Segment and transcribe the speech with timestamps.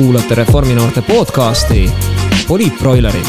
[0.00, 1.90] kuulate Reforminoorte podcasti
[2.48, 3.26] Poliitbroilerid.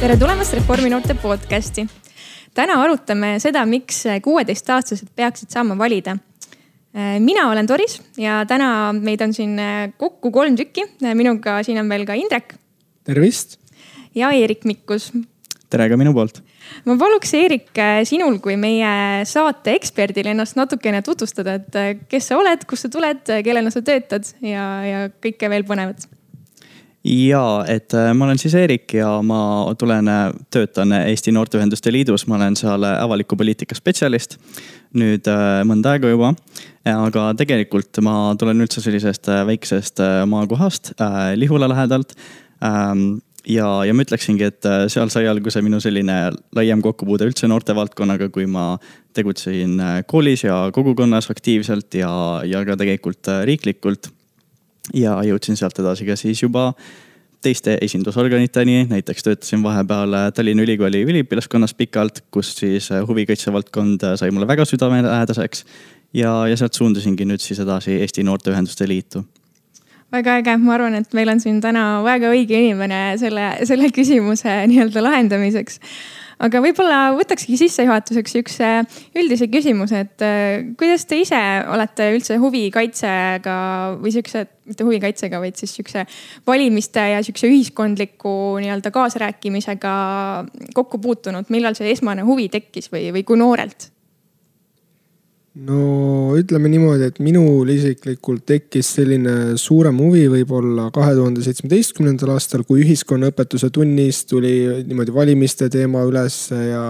[0.00, 1.84] tere tulemast Reforminoorte podcasti.
[2.54, 6.16] täna arutame seda, miks kuueteistaastased peaksid saama valida.
[7.18, 9.60] mina olen Doris ja täna meid on siin
[9.96, 10.84] kokku kolm tükki.
[11.14, 12.54] minuga siin on veel ka Indrek.
[13.04, 13.58] tervist.
[14.14, 15.12] ja Eerik Mikkus.
[15.70, 16.42] tere ka minu poolt
[16.86, 17.70] ma paluks, Eerik,
[18.08, 22.92] sinul kui meie saate eksperdil ennast natukene tutvustada, et äh, kes sa oled, kust sa
[22.92, 26.06] tuled, kellena sa töötad ja, ja kõike veel põnevat.
[27.06, 29.40] ja, et äh, ma olen siis Eerik ja ma
[29.78, 34.38] tulen, äh, töötan Eesti Noorteühenduste Liidus, ma olen seal avaliku poliitika spetsialist
[34.98, 35.28] nüüd
[35.64, 36.34] mõnda aega juba.
[36.84, 40.92] aga tegelikult ma tulen üldse sellisest väiksest maakohast
[41.38, 42.12] Lihula lähedalt
[42.60, 46.16] ähm, ja, ja ma ütleksingi, et äh, seal sai alguse minu selline
[46.56, 48.76] laiem kokkupuude üldse noortevaldkonnaga, kui ma
[49.16, 52.12] tegutsesin äh, koolis ja kogukonnas aktiivselt ja,
[52.48, 54.10] ja ka tegelikult äh, riiklikult.
[54.94, 56.72] ja jõudsin sealt edasi ka siis juba
[57.42, 64.46] teiste esindusorganiteni, näiteks töötasin vahepeal Tallinna Ülikooli üliõpilaskonnas pikalt, kus siis huvikaitse valdkond sai mulle
[64.46, 65.64] väga südamelähedaseks.
[66.14, 69.24] ja, ja sealt suundusingi nüüd siis edasi Eesti Noorteühenduste Liitu
[70.12, 74.62] väga äge, ma arvan, et meil on siin täna väga õige inimene selle, selle küsimuse
[74.70, 75.80] nii-öelda lahendamiseks.
[76.42, 78.70] aga võib-olla võtakski sissejuhatuseks sihukese
[79.14, 81.38] üldise küsimuse, et äh, kuidas te ise
[81.70, 83.54] olete üldse huvikaitsega
[84.02, 86.04] või sihukese, mitte huvikaitsega, vaid siis sihukese
[86.48, 88.34] valimiste ja sihukese ühiskondliku
[88.64, 89.94] nii-öelda kaasarääkimisega
[90.74, 93.91] kokku puutunud, millal see esmane huvi tekkis või, või kui noorelt?
[95.52, 102.64] No ütleme niimoodi, et minul isiklikult tekkis selline suurem huvi võib-olla kahe tuhande seitsmeteistkümnendal aastal,
[102.68, 104.54] kui ühiskonnaõpetuse tunnis tuli
[104.88, 106.86] niimoodi valimiste teema ülesse ja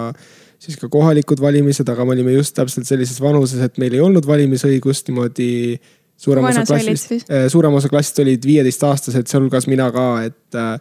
[0.63, 4.27] siis ka kohalikud valimised, aga me olime just täpselt sellises vanuses, et meil ei olnud
[4.29, 5.81] valimisõigust niimoodi.
[6.23, 10.79] suurem osa klassist, eh, suurem osa klassist olid viieteistaastased, sealhulgas mina ka, et äh,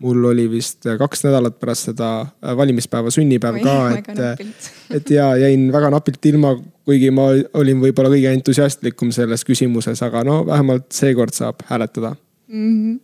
[0.00, 4.54] mul oli vist kaks nädalat pärast seda äh, valimispäeva sünnipäev Oi, ka, et, äh,
[4.96, 6.54] et ja jäin väga napilt ilma,
[6.88, 7.30] kuigi ma
[7.60, 12.14] olin võib-olla kõige entusiastlikum selles küsimuses, aga no vähemalt seekord saab hääletada
[12.48, 12.70] mm.
[12.70, 12.96] -hmm.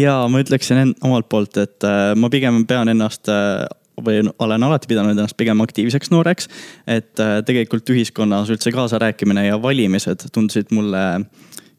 [0.00, 3.32] ja ma ütleksin omalt poolt, et äh, ma pigem pean ennast
[4.04, 6.48] või olen alati pidanud ennast pigem aktiivseks nooreks.
[6.86, 7.14] et
[7.46, 11.04] tegelikult ühiskonnas üldse kaasarääkimine ja valimised tundusid mulle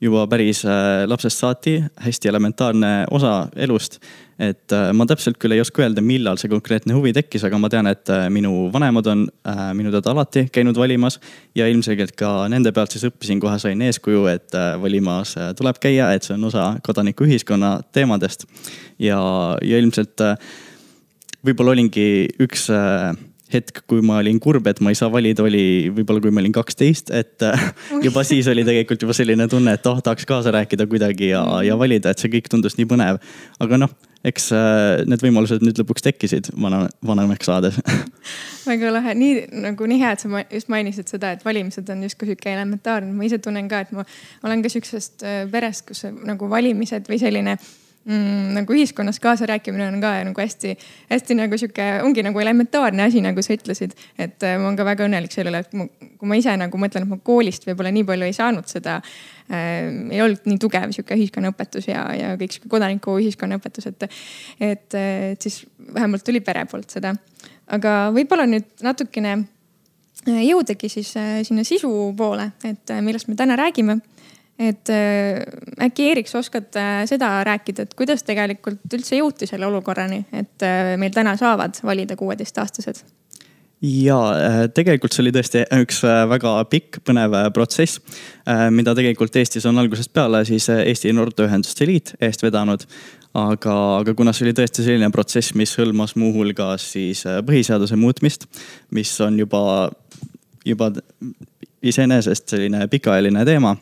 [0.06, 4.00] juba päris äh, lapsest saati hästi elementaarne osa elust.
[4.40, 7.70] et äh, ma täpselt küll ei oska öelda, millal see konkreetne huvi tekkis, aga ma
[7.72, 9.22] tean, et äh, minu vanemad on
[9.78, 11.20] minu teada alati käinud valimas.
[11.56, 16.28] ja ilmselgelt ka nende pealt siis õppisin, kohe sain eeskuju, et valimas tuleb käia, et
[16.28, 18.46] see on osa kodanikuühiskonna teemadest.
[19.00, 19.22] ja,
[19.62, 20.28] ja ilmselt
[21.46, 22.70] võib-olla olingi üks
[23.54, 26.56] hetk, kui ma olin kurb, et ma ei saa valida, oli võib-olla, kui ma olin
[26.56, 27.68] kaksteist, et äh,
[28.06, 31.78] juba siis oli tegelikult juba selline tunne, et oh, tahaks kaasa rääkida kuidagi ja, ja
[31.80, 33.22] valida, et see kõik tundus nii põnev.
[33.62, 33.94] aga noh,
[34.26, 37.78] eks äh, need võimalused nüüd lõpuks tekkisid vana, vanemaks saades.
[38.70, 42.32] Väga lahe, nii nagu nii hea, et sa just mainisid seda, et valimised on justkui
[42.32, 44.08] sihuke elementaarne, ma ise tunnen ka, et ma
[44.46, 47.60] olen ka sihukesest äh, perest, kus nagu valimised või selline
[48.06, 53.44] mm, nagu ühiskonnas kaasarääkimine on ka nagu hästi-hästi nagu sihuke, ongi nagu elementaarne asi, nagu
[53.46, 53.96] sa ütlesid.
[54.18, 55.88] et äh, ma olen ka väga õnnelik selle üle, et ma,
[56.20, 59.90] kui ma ise nagu mõtlen, et ma koolist võib-olla nii palju ei saanud seda äh,.
[60.12, 64.08] ei olnud nii tugev sihuke ühiskonnaõpetus ja, ja kõik sihuke kodanikuühiskonna õpetus, et,
[64.60, 67.16] et, et siis vähemalt tuli pere poolt seda.
[67.68, 73.38] aga võib-olla nüüd natukene äh, jõudagi siis äh, sinna sisu poole, et äh, millest me
[73.40, 74.00] täna räägime
[74.60, 75.44] et äh,
[75.84, 80.64] äkki Eerik, sa oskad äh, seda rääkida, et kuidas tegelikult üldse jõuti selle olukorrani, et
[80.64, 83.04] äh, meil täna saavad valida kuueteistaastased?
[83.86, 84.18] ja
[84.74, 86.00] tegelikult see oli tõesti üks
[86.32, 88.00] väga pikk, põnev protsess,
[88.74, 92.86] mida tegelikult Eestis on algusest peale siis Eesti Noorteühenduste Liit eest vedanud.
[93.36, 98.48] aga, aga kuna see oli tõesti selline protsess, mis hõlmas muuhulgas siis põhiseaduse muutmist,
[98.96, 99.92] mis on juba,
[100.66, 100.90] juba
[101.84, 103.76] iseenesest selline pikaajaline teema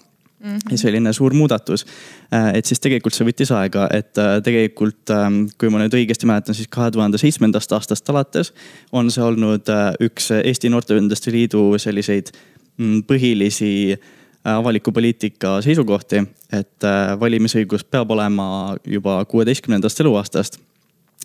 [0.43, 0.71] Mm -hmm.
[0.71, 1.85] ja selline suur muudatus.
[2.33, 6.27] Äh, et siis tegelikult see võttis aega, et äh, tegelikult, ähm, kui ma nüüd õigesti
[6.27, 8.51] mäletan, siis kahe tuhande seitsmendast aastast alates
[8.91, 12.33] on see olnud äh, üks Eesti Noorteühenduste Liidu selliseid
[12.77, 13.95] mm, põhilisi
[14.43, 16.85] avaliku poliitika seisukohti, et
[17.19, 20.57] valimisõigus peab olema juba kuueteistkümnendast eluaastast.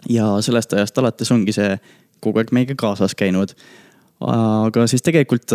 [0.08, 1.78] ja sellest ajast alates ongi see
[2.20, 3.56] kogu aeg meiega kaasas käinud.
[4.20, 5.50] aga siis tegelikult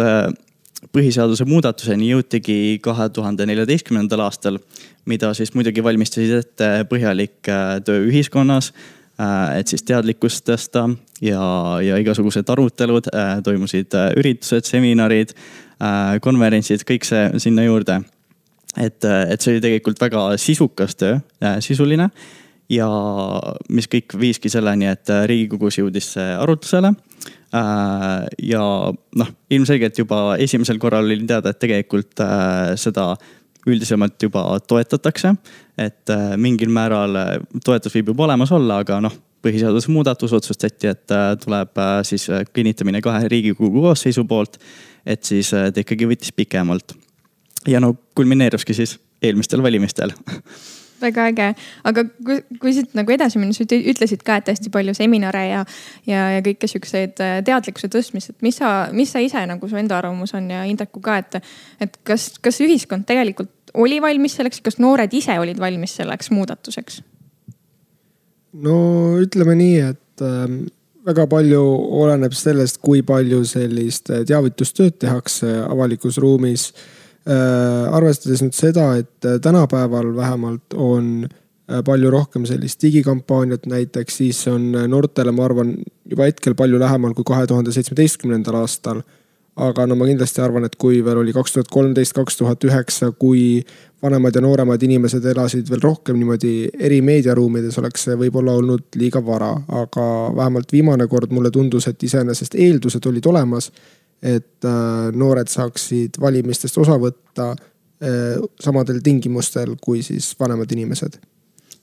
[0.92, 4.60] põhiseaduse muudatuseni jõutigi kahe tuhande neljateistkümnendal aastal,
[5.10, 8.72] mida siis muidugi valmistasid ette põhjalik äh, töö ühiskonnas.
[9.22, 10.88] Äh, et siis teadlikkust tõsta
[11.22, 11.44] ja,
[11.86, 15.36] ja igasugused arutelud, äh, toimusid üritused, seminarid,
[16.24, 17.98] konverentsid, kõik see sinna juurde.
[18.78, 21.18] et, et see oli tegelikult väga sisukas töö,
[21.60, 22.08] sisuline
[22.72, 22.88] ja
[23.70, 26.94] mis kõik viiski selleni, et riigikogus jõudis see arutlusele
[28.44, 28.64] ja
[29.20, 32.24] noh, ilmselgelt juba esimesel korral oli teada, et tegelikult
[32.80, 33.14] seda
[33.70, 35.36] üldisemalt juba toetatakse.
[35.78, 37.16] et mingil määral
[37.64, 39.14] toetus võib juba olemas olla, aga noh,
[39.44, 44.58] põhiseaduse muudatus otsustati, et tuleb siis kinnitamine kahe riigikogu koosseisu poolt.
[45.06, 46.96] et siis ta ikkagi võttis pikemalt.
[47.68, 50.12] ja no kulmineeruski siis eelmistel valimistel
[51.04, 51.48] väga äge,
[51.90, 55.64] aga kui, kui siit nagu edasi minna, sa ütlesid ka, et hästi palju seminare ja,
[56.10, 59.80] ja, ja kõike siukseid äh, teadlikkuse tõstmist, et mis sa, mis sa ise nagu su
[59.80, 61.40] enda arvamus on ja Indeku ka, et,
[61.84, 67.02] et kas, kas ühiskond tegelikult oli valmis selleks, kas noored ise olid valmis selleks muudatuseks?
[68.64, 68.78] no
[69.22, 70.58] ütleme nii, et äh,
[71.04, 71.62] väga palju
[72.04, 77.03] oleneb sellest, kui palju sellist teavitustööd tehakse avalikus ruumis äh, Äh,
[77.96, 84.42] arvestades nüüd seda, et äh, tänapäeval vähemalt on äh, palju rohkem sellist digikampaaniat näiteks, siis
[84.52, 85.78] on noortele, ma arvan,
[86.10, 89.04] juba hetkel palju lähemal kui kahe tuhande seitsmeteistkümnendal aastal.
[89.54, 93.12] aga no ma kindlasti arvan, et kui veel oli kaks tuhat kolmteist, kaks tuhat üheksa,
[93.12, 93.62] kui
[94.02, 99.22] vanemad ja nooremad inimesed elasid veel rohkem niimoodi eri meediaruumides, oleks see võib-olla olnud liiga
[99.26, 99.54] vara.
[99.84, 103.70] aga vähemalt viimane kord mulle tundus, et iseenesest eeldused olid olemas
[104.24, 111.20] et äh, noored saaksid valimistest osa võtta äh, samadel tingimustel kui siis vanemad inimesed.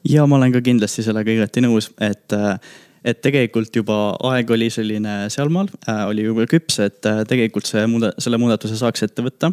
[0.09, 2.57] ja ma olen ka kindlasti sellega igati nõus, et, äh,
[3.05, 4.01] et tegelikult juba
[4.33, 5.69] aeg oli selline sealmaal,
[6.09, 9.53] oli juba küps, et tegelikult see muuda-, selle muudatuse saaks ette võtta.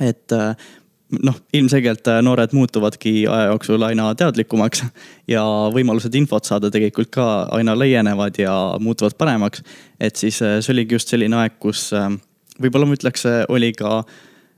[0.00, 0.32] et
[1.22, 4.84] noh, ilmselgelt äh, noored muutuvadki aja jooksul aina teadlikumaks
[5.30, 5.42] ja
[5.74, 9.62] võimalused infot saada tegelikult ka aina laienevad ja muutuvad paremaks.
[10.00, 12.08] et siis äh, see oligi just selline aeg, kus äh,
[12.60, 14.04] võib-olla ma ütleks, oli ka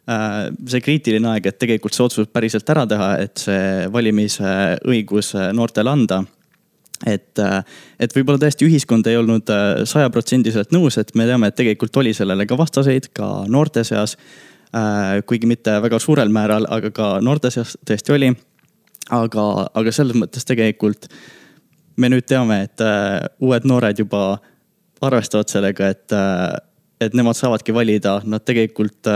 [0.06, 6.20] see kriitiline aeg, et tegelikult see otsus päriselt ära teha, et see valimisõigus noortele anda
[7.10, 7.40] et,
[7.98, 9.50] et võib-olla tõesti ühiskond ei olnud
[9.82, 14.14] sajaprotsendiliselt nõus, et me teame, et tegelikult oli sellele ka vastaseid ka noorte seas
[15.26, 18.32] kuigi mitte väga suurel määral, aga ka noorte seas tõesti oli.
[19.10, 19.42] aga,
[19.74, 21.06] aga selles mõttes tegelikult
[21.96, 24.40] me nüüd teame, et äh, uued noored juba
[25.06, 26.56] arvestavad sellega, et, äh,
[27.00, 29.08] et nemad saavadki valida, nad tegelikult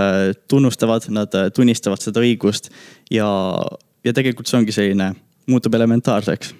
[0.49, 2.71] tunnustavad, nad tunnistavad seda õigust
[3.11, 3.29] ja,
[4.05, 5.13] ja tegelikult see ongi selline,
[5.51, 6.55] muutub elementaarseks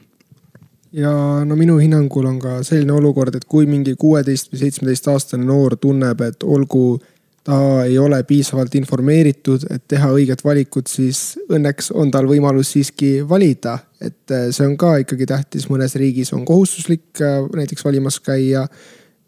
[0.93, 5.47] ja no minu hinnangul on ka selline olukord, et kui mingi kuueteist või seitsmeteist aastane
[5.47, 6.99] noor tunneb, et olgu
[7.51, 13.21] ta ei ole piisavalt informeeritud, et teha õiget valikut, siis õnneks on tal võimalus siiski
[13.29, 13.79] valida.
[14.01, 18.67] et äh, see on ka ikkagi tähtis, mõnes riigis on kohustuslik äh, näiteks valimas käia.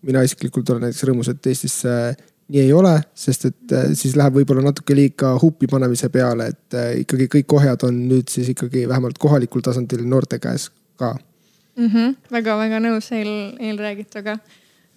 [0.02, 2.14] mina isiklikult olen näiteks rõõmus, et Eestis see
[2.52, 6.78] nii ei ole, sest et äh, siis läheb võib-olla natuke liiga huupi panemise peale, et
[7.02, 11.16] ikkagi kõik ohjad on nüüd siis ikkagi vähemalt kohalikul tasandil noorte käes ka
[11.76, 12.16] mm -hmm,.
[12.32, 14.38] väga-väga nõus eel, eelräägituga.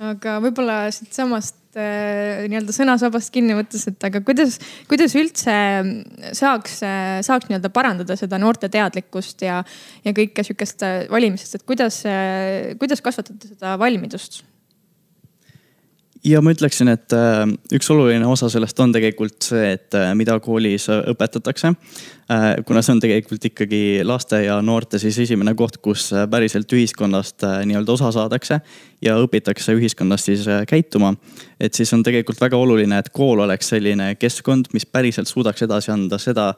[0.03, 4.57] Aga võib-olla siitsamast äh, nii-öelda sõnasabast kinni võttes, et aga kuidas,
[4.89, 5.55] kuidas üldse
[6.35, 6.81] saaks,
[7.27, 9.61] saaks nii-öelda parandada seda noorte teadlikkust ja,
[10.03, 12.01] ja kõike sihukest valimisest, et kuidas,
[12.81, 14.43] kuidas kasvatada seda valmidust?
[16.25, 17.43] Ja ma ütleksin, et äh,
[17.75, 21.71] üks oluline osa sellest on tegelikult see, et äh, mida koolis õpetatakse.
[22.31, 27.45] Äh, kuna see on tegelikult ikkagi laste ja noorte siis esimene koht, kus päriselt ühiskonnast
[27.69, 28.59] nii-öelda osa saadakse
[29.05, 31.13] ja õpitakse ühiskonnas siis käituma.
[31.59, 35.91] et siis on tegelikult väga oluline, et kool oleks selline keskkond, mis päriselt suudaks edasi
[35.91, 36.53] anda seda,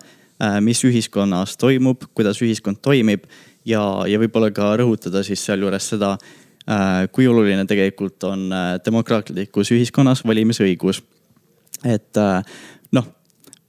[0.62, 3.26] mis ühiskonnas toimub, kuidas ühiskond toimib
[3.66, 6.16] ja, ja võib-olla ka rõhutada siis sealjuures seda
[7.12, 11.02] kui oluline tegelikult on äh, demokraatlikus ühiskonnas valimisõigus.
[11.86, 12.58] et äh,
[12.92, 13.06] noh,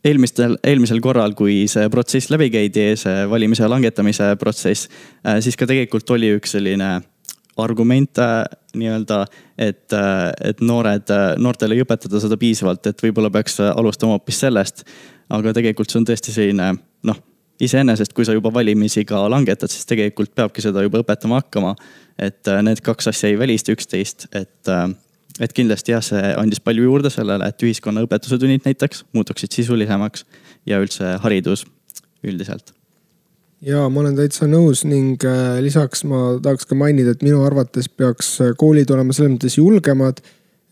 [0.04, 4.88] eelmistel, eelmisel korral, kui see protsess läbi käidi, see valimise langetamise protsess,
[5.44, 6.96] siis ka tegelikult oli üks selline
[7.58, 8.20] argument
[8.78, 9.24] nii-öelda,
[9.58, 9.94] et,
[10.46, 11.10] et noored,
[11.42, 14.84] noortele ei õpetada seda piisavalt, et võib-olla peaks alustama hoopis sellest.
[15.28, 16.70] aga tegelikult see on tõesti selline
[17.04, 17.18] noh,
[17.60, 21.74] iseenesest, kui sa juba valimisi ka langetad, siis tegelikult peabki seda juba õpetama hakkama
[22.18, 24.88] et äh, need kaks asja ei välista üksteist, et, äh,
[25.40, 30.26] et kindlasti jah, see andis palju juurde sellele, et ühiskonnaõpetuse tunnid näiteks muutuksid sisulisemaks
[30.68, 31.64] ja üldse haridus
[32.26, 32.74] üldiselt
[33.64, 37.88] ja ma olen täitsa nõus ning äh, lisaks ma tahaks ka mainida, et minu arvates
[37.90, 40.20] peaks koolid olema selles mõttes julgemad.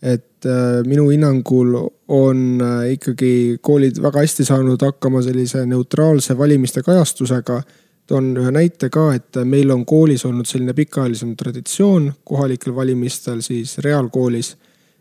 [0.01, 0.45] Et
[0.85, 1.71] minu hinnangul
[2.13, 2.59] on
[2.91, 7.61] ikkagi koolid väga hästi saanud hakkama sellise neutraalse valimiste kajastusega
[8.07, 13.77] toon ühe näite ka, et meil on koolis olnud selline pikaajalisem traditsioon kohalikel valimistel siis
[13.83, 14.55] reaalkoolis.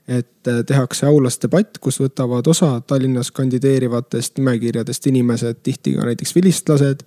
[0.06, 6.34] et äh, tehakse aulas debatt, kus võtavad osa Tallinnas kandideerivatest nimekirjadest inimesed, tihti ka näiteks
[6.34, 7.02] vilistlased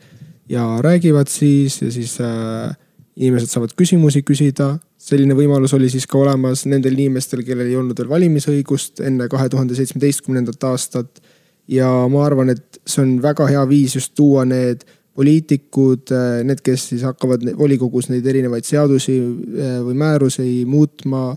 [0.51, 2.75] ja räägivad siis ja siis äh,
[3.15, 4.74] inimesed saavad küsimusi küsida.
[5.00, 9.50] Selline võimalus oli siis ka olemas nendel inimestel, kellel ei olnud veel valimisõigust enne kahe
[9.50, 11.22] tuhande seitsmeteistkümnendat aastat.
[11.70, 14.84] ja ma arvan, et see on väga hea viis just tuua need
[15.20, 16.12] poliitikud,
[16.48, 21.34] need, kes siis hakkavad volikogus neid erinevaid seadusi äh, või määrusi muutma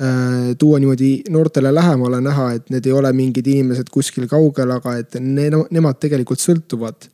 [0.00, 4.94] Äh, tuua niimoodi noortele lähemale, näha, et need ei ole mingid inimesed kuskil kaugel, aga
[4.96, 7.04] et ne, nemad tegelikult sõltuvad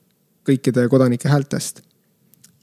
[0.47, 1.83] kõikide kodanike häältest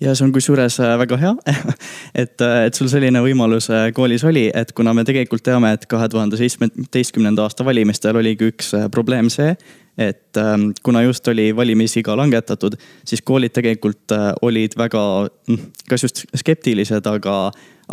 [0.03, 1.33] ja see on kusjuures äh, väga hea.
[2.23, 6.05] Et, äh, et sul selline võimalus koolis oli, et kuna me tegelikult teame, et kahe
[6.11, 9.55] tuhande seitsmeteistkümnenda aasta valimistel oligi üks probleem see,
[9.97, 14.13] et ähm, kuna just oli valimisiga langetatud, siis koolid tegelikult
[14.45, 15.03] olid väga,
[15.49, 17.37] mm, kas just skeptilised, aga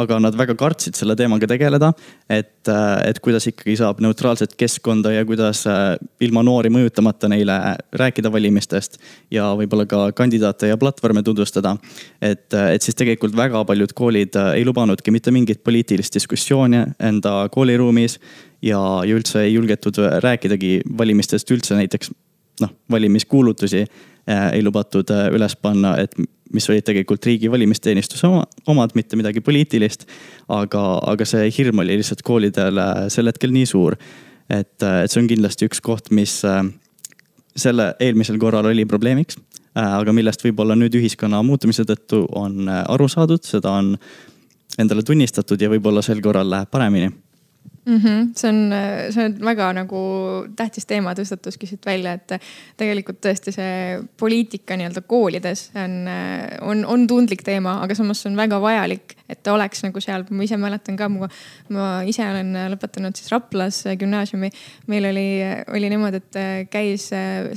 [0.01, 1.93] aga nad väga kartsid selle teemaga tegeleda.
[2.29, 7.57] et, äh, et kuidas ikkagi saab neutraalset keskkonda ja kuidas äh, ilma noori mõjutamata neile
[7.93, 8.99] rääkida valimistest
[9.31, 11.77] ja võib-olla ka kandidaate ja platvorme tutvustada.
[12.21, 17.49] et, äh, et siis tegelikult väga paljud koolid ei lubanudki mitte mingit poliitilist diskussiooni enda
[17.53, 18.19] kooliruumis
[18.63, 22.13] ja, ja üldse ei julgetud rääkidagi valimistest üldse näiteks
[22.61, 23.85] noh, valimiskuulutusi
[24.27, 26.15] ei lubatud üles panna, et
[26.55, 28.29] mis olid tegelikult riigi valimisteenistuse
[28.71, 30.07] omad, mitte midagi poliitilist.
[30.49, 33.97] aga, aga see hirm oli lihtsalt koolidel sel hetkel nii suur.
[34.51, 36.41] et, et see on kindlasti üks koht, mis
[37.57, 39.39] selle eelmisel korral oli probleemiks.
[39.75, 43.97] aga millest võib-olla nüüd ühiskonna muutumise tõttu on aru saadud, seda on
[44.79, 47.11] endale tunnistatud ja võib-olla sel korral läheb paremini
[47.91, 47.97] mm.
[47.97, 48.29] -hmm.
[48.37, 48.73] see on,
[49.13, 50.01] see on väga nagu
[50.57, 52.35] tähtis teema tõstatuski siit välja, et
[52.81, 55.97] tegelikult tõesti see poliitika nii-öelda koolides on,
[56.71, 60.25] on, on tundlik teema, aga samas see on väga vajalik, et ta oleks nagu seal.
[60.31, 64.51] ma ise mäletan ka, ma ise olen lõpetanud siis Raplas gümnaasiumi.
[64.87, 65.29] meil oli,
[65.69, 67.11] oli niimoodi, et käis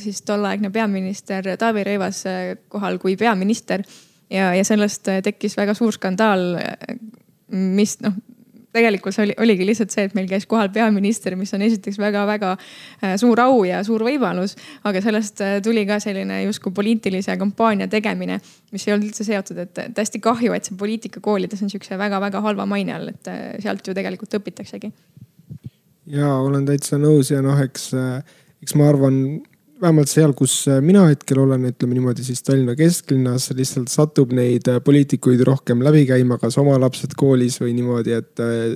[0.05, 2.23] siis tolleaegne peaminister Taavi Rõivas
[2.69, 3.83] kohal kui peaminister
[4.29, 6.57] ja, ja sellest tekkis väga suur skandaal
[7.53, 8.15] mis noh,
[8.73, 12.53] tegelikult see oli, oligi lihtsalt see, et meil käis kohal peaminister, mis on esiteks väga-väga
[12.55, 14.55] äh, suur au ja suur võimalus.
[14.83, 18.39] aga sellest äh, tuli ka selline justkui poliitilise kampaania tegemine,
[18.73, 21.99] mis ei olnud üldse seotud, et, et hästi kahju, et see poliitika koolides on sihukese
[22.01, 24.91] väga-väga halva maine all, et äh, sealt ju tegelikult õpitaksegi.
[26.17, 27.91] ja olen täitsa nõus ja noh, eks,
[28.63, 29.23] eks ma arvan
[29.83, 34.67] vähemalt seal, kus äh, mina hetkel olen, ütleme niimoodi siis Tallinna kesklinnas lihtsalt satub neid
[34.71, 38.75] äh, poliitikuid rohkem läbi käima, kas oma lapsed koolis või niimoodi, et äh,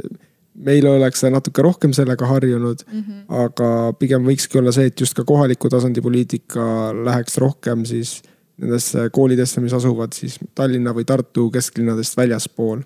[0.68, 3.02] meil oleks natuke rohkem sellega harjunud mm.
[3.02, 3.24] -hmm.
[3.46, 8.20] aga pigem võikski olla see, et just ka kohaliku tasandi poliitika läheks rohkem siis
[8.58, 12.82] nendesse koolidesse, mis asuvad siis Tallinna või Tartu kesklinnadest väljaspool.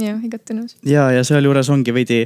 [0.00, 0.76] jah, igati nõus.
[0.82, 2.24] ja, ja sealjuures ongi veidi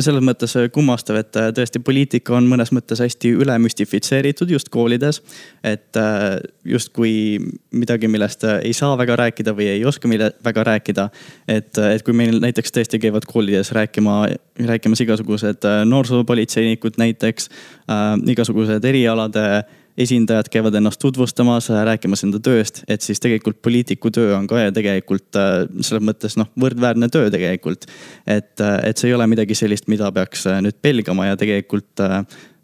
[0.00, 5.22] selles mõttes kummastav, et äh, tõesti poliitika on mõnes mõttes hästi üle müstifitseeritud just koolides.
[5.64, 7.38] et äh, justkui
[7.70, 11.08] midagi, millest äh, ei saa väga rääkida või ei oska mille väga rääkida.
[11.48, 14.26] et, et kui meil näiteks tõesti käivad koolides rääkima,
[14.66, 17.50] rääkimas igasugused noorsoopolitseinikud näiteks
[17.90, 19.64] äh,, igasugused erialade
[19.98, 25.38] esindajad käivad ennast tutvustamas, rääkimas enda tööst, et siis tegelikult poliitiku töö on ka tegelikult
[25.40, 27.86] äh, selles mõttes noh, võrdväärne töö tegelikult.
[28.26, 32.04] et, äh, et see ei ole midagi sellist, mida peaks äh, nüüd pelgama ja tegelikult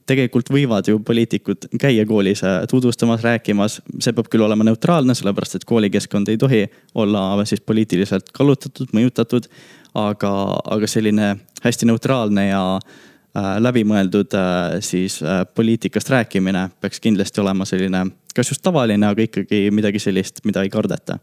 [0.06, 5.64] tegelikult võivad ju poliitikud käia koolis tutvustamas, rääkimas, see peab küll olema neutraalne, sellepärast et
[5.64, 6.64] koolikeskkond ei tohi
[6.98, 9.46] olla siis poliitiliselt kallutatud, mõjutatud.
[9.94, 10.32] aga,
[10.74, 17.40] aga selline hästi neutraalne ja äh, Äh, läbimõeldud äh, siis äh, poliitikast rääkimine peaks kindlasti
[17.40, 18.04] olema selline,
[18.36, 21.18] kas just tavaline, aga ikkagi midagi sellist, mida ei kardeta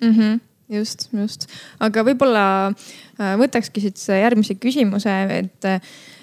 [0.00, 0.14] mm.
[0.14, 0.38] -hmm
[0.70, 1.48] just, just,
[1.82, 2.42] aga võib-olla
[3.18, 5.66] võtakski siit järgmise küsimuse, et,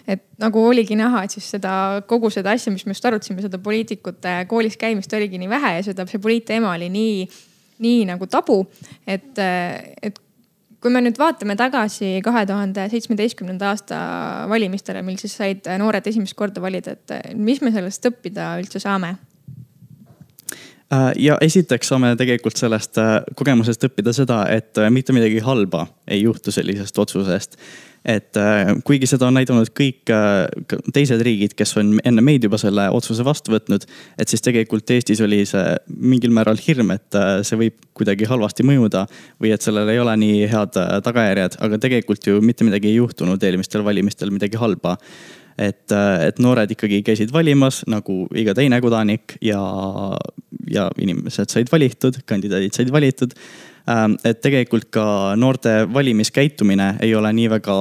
[0.08, 3.60] et nagu oligi näha, et siis seda kogu seda asja, mis me just arutasime, seda
[3.60, 7.28] poliitikute koolis käimist oligi nii vähe ja seda, see poliitteema oli nii,
[7.84, 8.62] nii nagu tabu,
[9.04, 9.36] et,
[10.02, 10.22] et
[10.82, 14.02] kui me nüüd vaatame tagasi kahe tuhande seitsmeteistkümnenda aasta
[14.50, 19.16] valimistele, mil siis said noored esimest korda valida, et mis me sellest õppida üldse saame?
[20.94, 25.84] Äh, ja esiteks saame tegelikult sellest äh, kogemusest õppida seda, et äh, mitte midagi halba
[26.08, 27.58] ei juhtu sellisest otsusest
[28.08, 30.46] et äh, kuigi seda on näidanud kõik äh,
[30.96, 33.84] teised riigid, kes on enne meid juba selle otsuse vastu võtnud.
[34.18, 38.64] et siis tegelikult Eestis oli see mingil määral hirm, et äh, see võib kuidagi halvasti
[38.68, 39.06] mõjuda
[39.44, 43.44] või et sellel ei ole nii head tagajärjed, aga tegelikult ju mitte midagi ei juhtunud
[43.44, 44.96] eelmistel valimistel midagi halba
[45.58, 49.60] et, et noored ikkagi käisid valimas nagu iga teine kodanik ja,
[50.70, 53.34] ja inimesed said valitud, kandidaadid said valitud
[53.88, 55.06] et tegelikult ka
[55.40, 57.78] noorte valimiskäitumine ei ole nii väga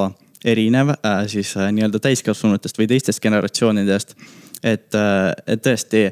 [0.47, 0.93] erinev
[1.27, 4.15] siis nii-öelda täiskasvanutest või teistest generatsioonidest.
[4.63, 4.95] et,
[5.47, 6.07] et tõesti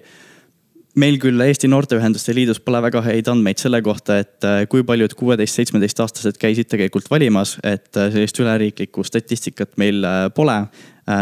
[1.01, 5.15] meil küll Eesti Noorteühenduste Liidus pole väga häid andmeid selle kohta, et äh, kui paljud
[5.19, 10.65] kuueteist, seitsmeteistaastased käisid tegelikult valimas, et äh, sellist üleriiklikku statistikat meil äh, pole.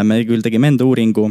[0.07, 1.25] me küll tegime enda uuringu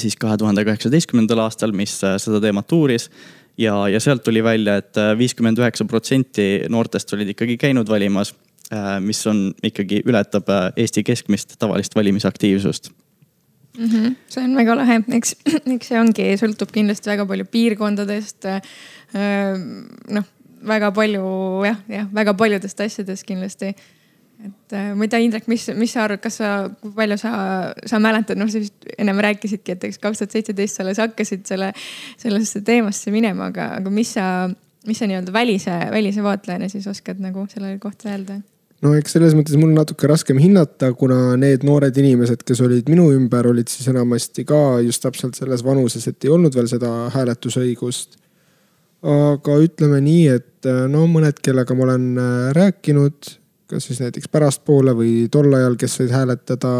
[0.00, 3.10] siis kahe tuhande kaheksateistkümnendal aastal, mis seda teemat uuris
[3.58, 8.34] ja, ja sealt tuli välja et, et viiskümmend üheksa protsenti noortest olid ikkagi käinud valimas,
[9.04, 12.90] mis on ikkagi, ületab Eesti keskmist tavalist valimisaktiivsust
[13.78, 13.88] mm.
[13.88, 14.14] -hmm.
[14.28, 15.36] see on väga lahe, eks,
[15.74, 18.44] eks see ongi, sõltub kindlasti väga palju piirkondadest.
[18.44, 19.66] Äh,
[20.08, 20.28] noh,
[20.66, 21.24] väga palju
[21.66, 23.74] jah, jah, väga paljudest asjadest kindlasti
[24.42, 27.32] et äh, ma ei tea, Indrek, mis, mis sa arvad, kas sa, kui palju sa,
[27.88, 31.44] sa mäletad, noh, sa vist ennem rääkisidki, et eks kaks tuhat seitseteist sa alles hakkasid
[31.48, 31.72] selle,
[32.20, 34.26] sellesse teemasse minema, aga, aga mis sa,
[34.88, 38.40] mis sa nii-öelda välise, välise vaatlejana siis oskad nagu selle kohta öelda?
[38.82, 43.12] no eks selles mõttes mul natuke raskem hinnata, kuna need noored inimesed, kes olid minu
[43.14, 48.18] ümber, olid siis enamasti ka just täpselt selles vanuses, et ei olnud veel seda hääletusõigust.
[49.02, 53.32] aga ütleme nii, et no mõned, kellega ma olen äh, rääkinud,
[53.72, 56.72] kas siis näiteks pärastpoole või tol ajal, kes said hääletada,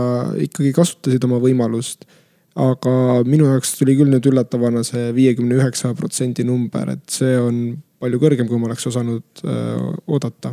[0.49, 2.05] ikkagi kasutasid oma võimalust.
[2.53, 7.63] aga minu jaoks tuli küll nüüd üllatavana see viiekümne üheksa protsendi number, et see on
[8.03, 10.53] palju kõrgem, kui ma oleks osanud öö, äh, oodata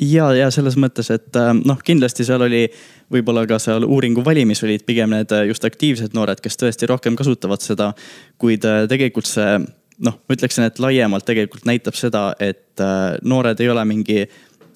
[0.00, 2.64] ja, ja selles mõttes, et äh, noh, kindlasti seal oli
[3.12, 7.18] võib-olla ka seal uuringu valimis olid pigem need äh, just aktiivsed noored, kes tõesti rohkem
[7.18, 7.92] kasutavad seda.
[8.40, 9.58] kuid tegelikult see
[10.02, 12.80] noh, ma ütleksin, et laiemalt tegelikult näitab seda, et
[13.22, 14.24] noored ei ole mingi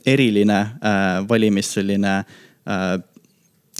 [0.06, 2.96] eriline äh, valimis selline äh,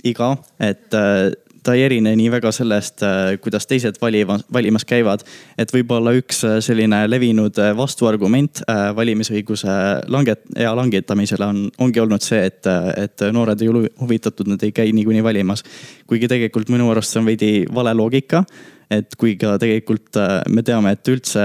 [0.03, 1.31] iga, et äh,
[1.67, 5.25] ta ei erine nii väga sellest, äh, kuidas teised valimas, valimas käivad.
[5.57, 8.61] et võib-olla üks äh, selline levinud äh, vastuargument
[8.95, 9.73] valimisõiguse
[10.07, 12.63] langet- ja langetamisele on, ongi olnud see, et,
[12.97, 15.63] et noored ei ole huvitatud, nad ei käi niikuinii valimas.
[16.07, 18.45] kuigi tegelikult minu arust see on veidi vale loogika
[18.91, 21.43] et kui ka tegelikult äh, me teame, et üldse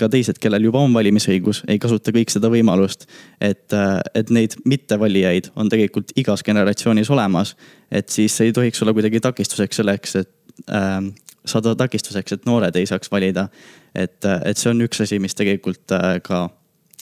[0.00, 3.08] ka teised, kellel juba on valimisõigus, ei kasuta kõik seda võimalust.
[3.40, 7.56] et, äh, et neid mittevalijaid on tegelikult igas generatsioonis olemas.
[7.90, 10.30] et siis ei tohiks olla kuidagi takistuseks selleks, et
[10.70, 11.00] äh,
[11.44, 13.48] saada takistuseks, et noored ei saaks valida.
[13.94, 16.48] et, äh, et see on üks asi, mis tegelikult äh, ka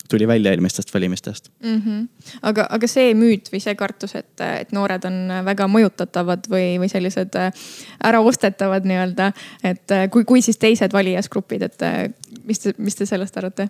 [0.09, 1.83] tuli välja eelmistest valimistest mm.
[1.83, 2.09] -hmm.
[2.43, 6.91] aga, aga see müüt või see kartus, et, et noored on väga mõjutatavad või, või
[6.93, 7.53] sellised äh,
[8.05, 9.33] äraostetavad nii-öelda,
[9.65, 12.05] et äh, kui, kui siis teised valijasgrupid, et äh,
[12.45, 13.69] mis te, mis te sellest arvate?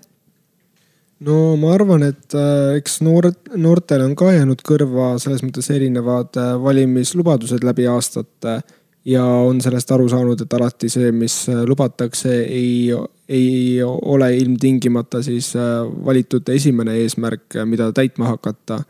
[1.21, 6.38] no ma arvan, et äh, eks noored, noortele on ka jäänud kõrva selles mõttes erinevad
[6.40, 8.61] äh, valimislubadused läbi aastate
[9.05, 11.35] ja on sellest aru saanud, et alati see, mis
[11.66, 12.92] lubatakse, ei,
[13.33, 18.83] ei ole ilmtingimata siis äh, valitud esimene eesmärk, äh, mida täitma hakata.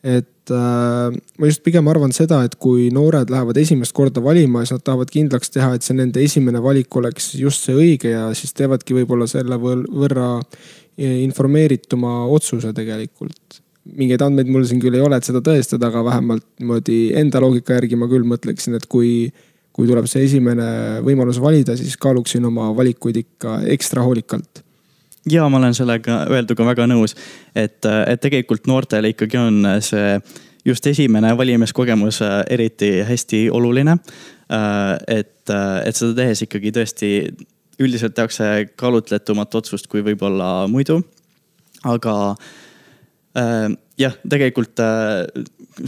[0.00, 4.82] et ma just pigem arvan seda, et kui noored lähevad esimest korda valima, siis nad
[4.86, 8.96] tahavad kindlaks teha, et see nende esimene valik oleks just see õige ja siis teevadki
[8.96, 10.30] võib-olla selle võrra
[10.96, 16.46] informeerituma otsuse tegelikult mingeid andmeid mul siin küll ei ole, et seda tõestada, aga vähemalt
[16.60, 19.30] niimoodi enda loogika järgi ma küll mõtleksin, et kui
[19.72, 24.64] kui tuleb see esimene võimalus valida, siis kaaluksin oma valikuid ikka ekstra hoolikalt
[25.30, 27.14] ja ma olen sellega öelduga väga nõus,
[27.54, 30.14] et, et tegelikult noortele ikkagi on see
[30.64, 33.98] just esimene valimiskogemus eriti hästi oluline.
[35.08, 35.50] et,
[35.84, 37.10] et seda tehes ikkagi tõesti
[37.80, 41.00] üldiselt tehakse kaalutletumat otsust kui võib-olla muidu.
[41.84, 42.14] aga
[44.00, 44.80] jah, tegelikult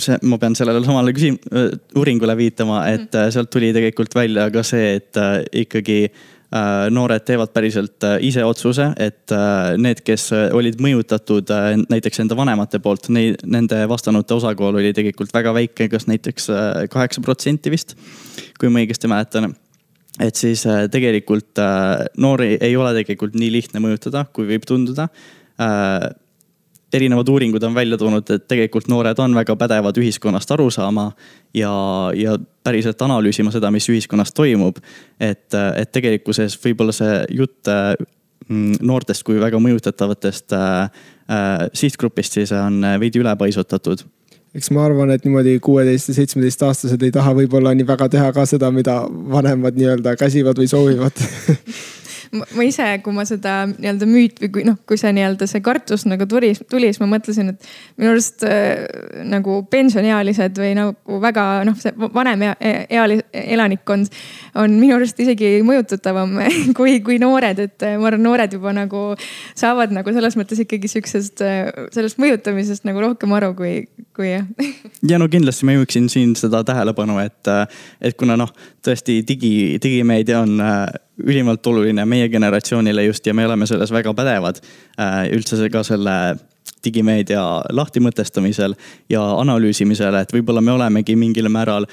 [0.01, 3.33] see, ma pean sellele samale küsim-, äh, uuringule viitama, et mm.
[3.35, 8.91] sealt tuli tegelikult välja ka see, et äh, ikkagi äh, noored teevad päriselt ise otsuse,
[9.01, 9.35] et
[9.81, 11.51] need, kes olid mõjutatud
[11.89, 16.51] näiteks enda vanemate poolt, neid, nende vastanute osakaal oli tegelikult väga väike, kas näiteks
[16.93, 17.97] kaheksa protsenti vist,
[18.61, 19.53] kui ma õigesti mäletan
[20.21, 21.57] et siis tegelikult
[22.21, 25.09] noori ei ole tegelikult nii lihtne mõjutada, kui võib tunduda
[26.93, 31.11] erinevad uuringud on välja toonud, et tegelikult noored on väga pädevad ühiskonnast aru saama
[31.55, 31.73] ja,
[32.17, 34.81] ja päriselt analüüsima seda, mis ühiskonnas toimub.
[35.21, 37.71] et, et tegelikkuses võib-olla see jutt
[38.49, 44.05] mm, noortest kui väga mõjutatavatest äh, äh, sihtgrupist siis on veidi ülepaisutatud
[44.53, 48.45] eks ma arvan, et niimoodi kuueteist ja seitsmeteistaastased ei taha võib-olla nii väga teha ka
[48.49, 51.23] seda, mida vanemad nii-öelda käsivad või soovivad
[52.33, 56.07] ma ise, kui ma seda nii-öelda müüt või kui noh, kui see nii-öelda see kartus
[56.09, 57.67] nagu tuli, tuli, siis ma mõtlesin, et
[58.01, 58.87] minu arust äh,
[59.29, 64.09] nagu pensioniealised või nagu väga noh, see vanem eali, elanikkond
[64.63, 66.39] on minu arust isegi mõjutatavam
[66.79, 69.05] kui, kui noored, et äh, ma arvan, noored juba nagu
[69.59, 73.77] saavad nagu selles mõttes ikkagi sihukesest, äh, sellest mõjutamisest nagu rohkem aru kui,
[74.17, 74.49] kui jah.
[75.11, 79.55] ja no kindlasti ma juhiksin siin seda tähelepanu, et, äh, et kuna noh, tõesti digi,
[79.83, 80.57] digimeedia on
[81.21, 84.61] ülimalt oluline meie generatsioonile just ja me oleme selles väga pädevad.
[85.33, 86.37] üldse ka selle
[86.85, 88.75] digimeedia lahtimõtestamisel
[89.11, 91.87] ja analüüsimisel, et võib-olla me olemegi mingil määral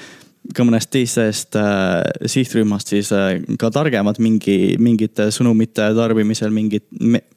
[0.55, 6.87] ka mõnest teisest äh, sihtrühmast siis äh, ka targemad mingi, mingite sõnumite tarbimisel, mingit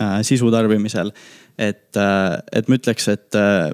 [0.01, 1.13] äh, sisu tarbimisel.
[1.59, 3.73] et äh,, et ma ütleks, et äh,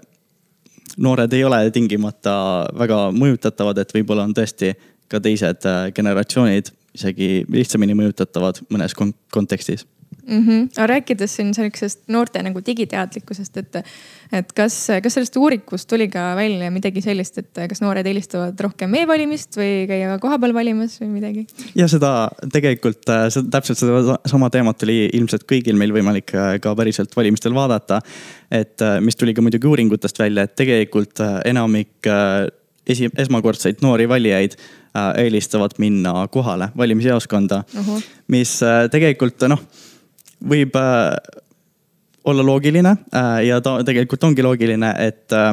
[0.99, 2.35] noored ei ole tingimata
[2.79, 4.73] väga mõjutatavad, et võib-olla on tõesti
[5.09, 8.97] ka teised äh, generatsioonid isegi lihtsamini mõjutatavad mõnes
[9.33, 9.87] kontekstis
[10.29, 10.47] mm.
[10.47, 10.69] -hmm.
[10.77, 13.79] aga rääkides siin sellisest noorte nagu digiteadlikkusest, et,
[14.33, 18.95] et kas, kas sellest uuringust tuli ka välja midagi sellist, et kas noored eelistavad rohkem
[19.01, 21.47] e-valimist või käia kohapeal valimas või midagi?
[21.79, 22.13] ja seda
[22.53, 27.17] tegelikult, äh, seda täpselt seda sama teemat oli ilmselt kõigil meil võimalik äh, ka päriselt
[27.17, 28.01] valimistel vaadata.
[28.51, 32.09] et äh, mis tuli ka muidugi uuringutest välja, et tegelikult enamik
[32.89, 34.57] esi, esmakordseid noori valijaid
[34.95, 37.87] eelistavad minna kohale valimisjaoskonda uh.
[37.87, 38.03] -huh.
[38.29, 39.63] mis tegelikult noh
[40.45, 41.17] võib äh,
[42.25, 45.53] olla loogiline äh, ja ta tegelikult ongi loogiline, et äh,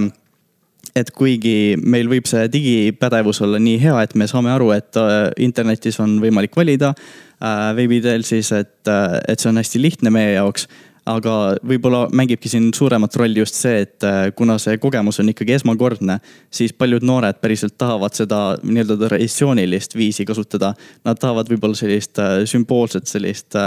[0.96, 5.28] et kuigi meil võib see digipädevus olla nii hea, et me saame aru, et äh,
[5.44, 10.14] internetis on võimalik valida äh, veebi teel siis, et, äh, et see on hästi lihtne
[10.14, 10.70] meie jaoks
[11.06, 11.34] aga
[11.66, 14.06] võib-olla mängibki siin suuremat rolli just see, et
[14.38, 16.18] kuna see kogemus on ikkagi esmakordne,
[16.54, 20.74] siis paljud noored päriselt tahavad seda nii-öelda traditsioonilist viisi kasutada.
[21.06, 23.58] Nad tahavad võib-olla sellist sümboolset, sellist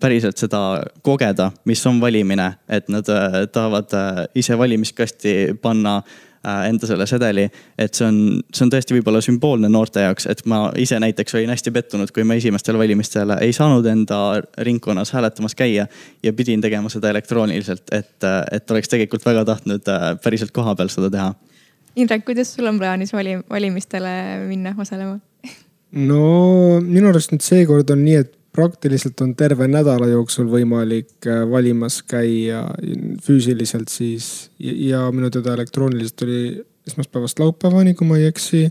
[0.00, 6.68] päriselt seda kogeda, mis on valimine, et nad äh, tahavad äh, ise valimiskasti panna äh,
[6.68, 7.48] enda selle sedeli.
[7.78, 8.18] et see on,
[8.54, 12.24] see on tõesti võib-olla sümboolne noorte jaoks, et ma ise näiteks olin hästi pettunud, kui
[12.24, 14.18] ma esimestel valimistel ei saanud enda
[14.58, 15.86] ringkonnas hääletamas käia.
[16.22, 19.90] ja pidin tegema seda elektrooniliselt, et, et oleks tegelikult väga tahtnud
[20.22, 21.32] päriselt kohapeal seda teha.
[21.96, 24.12] Indrek, kuidas sul on plaanis vali, valimistele
[24.46, 25.18] minna osalema?
[26.10, 26.22] no
[26.80, 32.02] minu arust nüüd seekord on nii, et praktiliselt on terve nädala jooksul võimalik äh, valimas
[32.08, 32.66] käia
[33.24, 36.40] füüsiliselt siis ja minu teada elektrooniliselt oli
[36.86, 38.66] esmaspäevast laupäevani, kui ma ei eksi.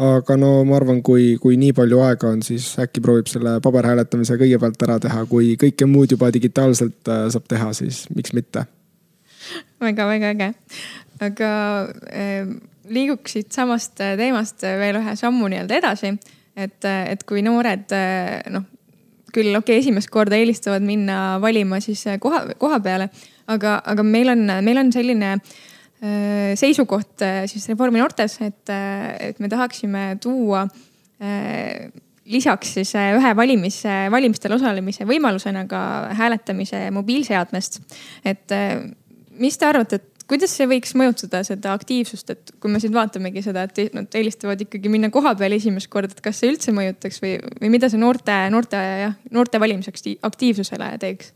[0.00, 4.38] aga no ma arvan, kui, kui nii palju aega on, siis äkki proovib selle paberhääletamise
[4.40, 8.64] kõigepealt ära teha, kui kõike muud juba digitaalselt äh, saab teha, siis miks mitte.
[9.80, 10.50] väga-väga äge,
[11.20, 11.52] aga
[12.08, 12.48] äh,
[12.88, 16.14] liiguks siit samast teemast veel ühe sammu nii-öelda edasi
[16.56, 17.92] et, et kui noored
[18.50, 18.64] noh,
[19.34, 23.10] küll okei okay,, esimest korda eelistavad minna valima siis äh, koha, koha peale.
[23.50, 28.70] aga, aga meil on, meil on selline äh, seisukoht äh, siis Reformi noortes, et,
[29.20, 30.66] et me tahaksime tuua
[32.30, 35.80] lisaks siis ühe valimise, valimistel osalemise võimalusena ka
[36.16, 37.76] hääletamise mobiilseadmest.
[38.24, 38.54] et
[39.40, 43.42] mis te arvate, et kuidas see võiks mõjutada seda aktiivsust, et kui me siin vaatamegi
[43.44, 47.20] seda, et nad eelistavad ikkagi minna koha peale esimest korda, et kas see üldse mõjutaks
[47.24, 51.34] või, või mida see noorte, noorte jah, noorte valimisaktiivsusele teeks?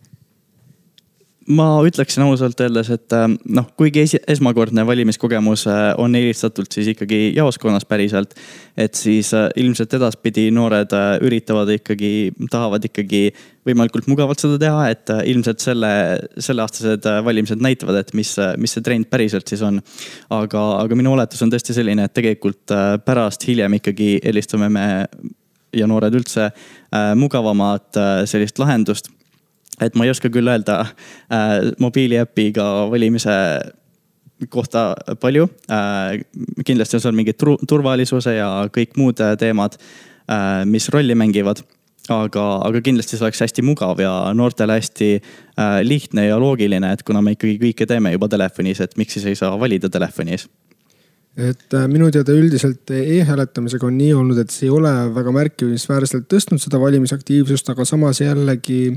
[1.52, 6.88] Ma ütleksin ausalt öeldes, et äh, noh, kuigi esi, esmakordne valimiskogemus äh, on eelistatult siis
[6.94, 8.34] ikkagi jaoskonnas päriselt.
[8.76, 13.28] et siis äh, ilmselt edaspidi noored üritavad ikkagi, tahavad ikkagi
[13.66, 15.92] võimalikult mugavalt seda teha, et ilmselt selle,
[16.38, 19.80] selleaastased valimised näitavad, et mis, mis see trend päriselt siis on.
[20.30, 22.72] aga, aga minu oletus on tõesti selline, et tegelikult
[23.04, 24.86] pärast hiljem ikkagi eelistame me
[25.74, 26.50] ja noored üldse
[27.18, 27.98] mugavamat
[28.30, 29.10] sellist lahendust
[29.82, 33.34] et ma ei oska küll öelda äh, mobiiliäpiga valimise
[34.50, 36.24] kohta palju äh,.
[36.66, 41.62] kindlasti on seal mingid turvalisuse ja kõik muud äh, teemad äh,, mis rolli mängivad.
[42.08, 47.02] aga, aga kindlasti see oleks hästi mugav ja noortele hästi äh, lihtne ja loogiline, et
[47.02, 50.48] kuna me ikkagi kõike teeme juba telefonis, et miks siis ei saa valida telefonis
[51.36, 56.28] et äh, minu teada üldiselt e-hääletamisega on nii olnud, et see ei ole väga märkimisväärselt
[56.30, 58.94] tõstnud seda valimisaktiivsust, aga samas jällegi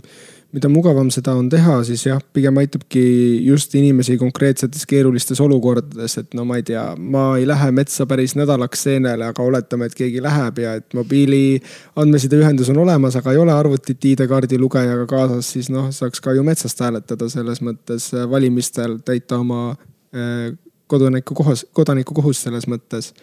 [0.56, 3.02] mida mugavam seda on teha, siis jah, pigem aitabki
[3.44, 8.38] just inimesi konkreetsetes keerulistes olukordades, et no ma ei tea, ma ei lähe metsa päris
[8.40, 11.60] nädalaks seenele, aga oletame, et keegi läheb ja et mobiili
[12.00, 16.46] andmesideühendus on olemas, aga ei ole arvutit ID-kaardi lugejaga kaasas, siis noh, saaks ka ju
[16.48, 19.74] metsast hääletada selles mõttes äh, valimistel täita oma
[20.16, 20.56] äh,
[20.88, 23.14] kodaniku kohus, kodaniku kohust selles mõttes.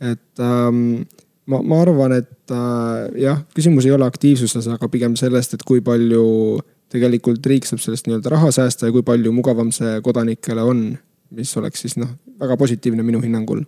[0.00, 1.02] et ähm,
[1.46, 5.82] ma, ma arvan, et äh, jah, küsimus ei ole aktiivsuses, aga pigem sellest, et kui
[5.84, 6.24] palju
[6.92, 10.84] tegelikult riik saab sellest nii-öelda raha säästa ja kui palju mugavam see kodanikele on.
[11.32, 13.62] mis oleks siis noh, väga positiivne minu hinnangul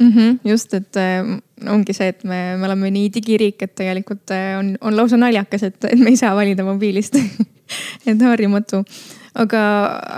[0.00, 0.08] mm.
[0.12, 4.58] -hmm, just, et äh, ongi see, et me, me oleme nii digiriik, et tegelikult äh,
[4.58, 7.14] on, on lausa naljakas, et, et me ei saa valida mobiilist
[8.06, 8.84] et harjumatu.
[9.34, 9.62] aga,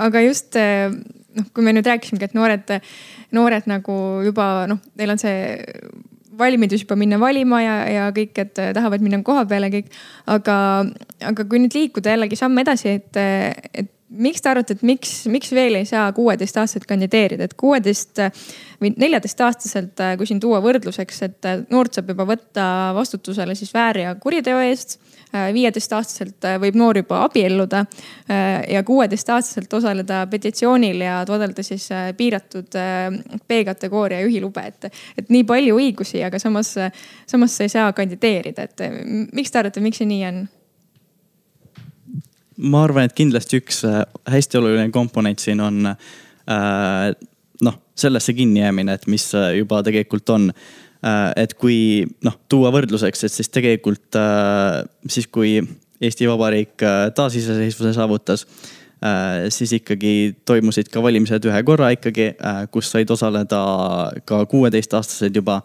[0.09, 0.95] aga just äh,
[1.39, 2.73] noh, kui me nüüd rääkisimegi, et noored,
[3.37, 5.37] noored nagu juba noh, neil on see
[6.39, 9.93] valmidus juba minna valima ja, ja kõik, et tahavad minna koha peale kõik.
[10.33, 10.57] aga,
[11.29, 13.21] aga kui nüüd liikuda jällegi samm edasi, et,
[13.77, 18.21] et miks te arvate, et miks, miks veel ei saa kuueteistaastaselt kandideerida, et kuueteist
[18.83, 23.75] või neljateistaastaselt, äh, kui siin tuua võrdluseks, et äh, noort saab juba võtta vastutusele siis
[23.75, 24.99] väär- ja kuriteo eest
[25.33, 31.87] Äh, viieteistaastaselt äh, võib noor juba abielluda äh, ja kuueteistaastaselt osaleda petitsioonil ja taotleda siis
[32.19, 32.77] piiratud
[33.49, 36.75] B-kategooria juhilube, et, et nii palju õigusi, aga samas,
[37.27, 38.85] samas sa ei saa kandideerida, et
[39.33, 40.45] miks te arvate, miks see nii on?
[42.63, 43.83] Ma arvan, et kindlasti üks
[44.31, 47.11] hästi oluline komponent siin on äh,
[47.63, 50.65] noh, sellesse kinnijäämine, et mis juba tegelikult on äh,
[51.03, 55.57] Äh, et kui noh, tuua võrdluseks, et siis tegelikult äh, siis, kui
[56.03, 58.47] Eesti Vabariik äh, taasiseseisvuse saavutas,
[59.51, 62.29] siis ikkagi toimusid ka valimised ühe korra ikkagi,
[62.71, 63.63] kus said osaleda
[64.23, 65.57] ka kuueteistaastased juba.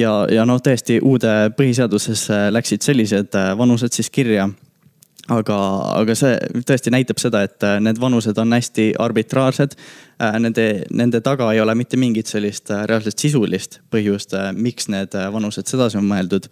[0.00, 4.48] ja, ja noh, tõesti uude põhiseadusesse läksid sellised vanused siis kirja
[5.32, 5.56] aga,
[6.00, 9.76] aga see tõesti näitab seda, et äh, need vanused on hästi arbitraarsed.
[10.22, 15.16] Äh, nende, nende taga ei ole mitte mingit sellist äh, reaalselt sisulist põhjust, miks need
[15.34, 16.48] vanused sedasi on mõeldud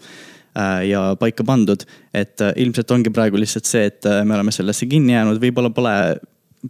[0.82, 1.84] ja paika pandud.
[2.14, 5.92] et ilmselt ongi praegu lihtsalt see, et me oleme sellesse kinni jäänud, võib-olla pole,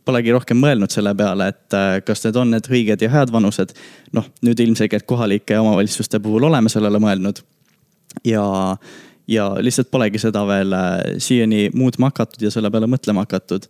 [0.04, 3.72] polegi rohkem mõelnud selle peale, et kas need on need õiged ja head vanused.
[4.12, 7.40] noh, nüüd ilmselgelt kohalike omavalitsuste puhul oleme sellele mõelnud.
[8.28, 8.44] ja
[9.30, 13.68] ja lihtsalt polegi seda veel äh, siiani muutma hakatud ja selle peale mõtlema hakatud.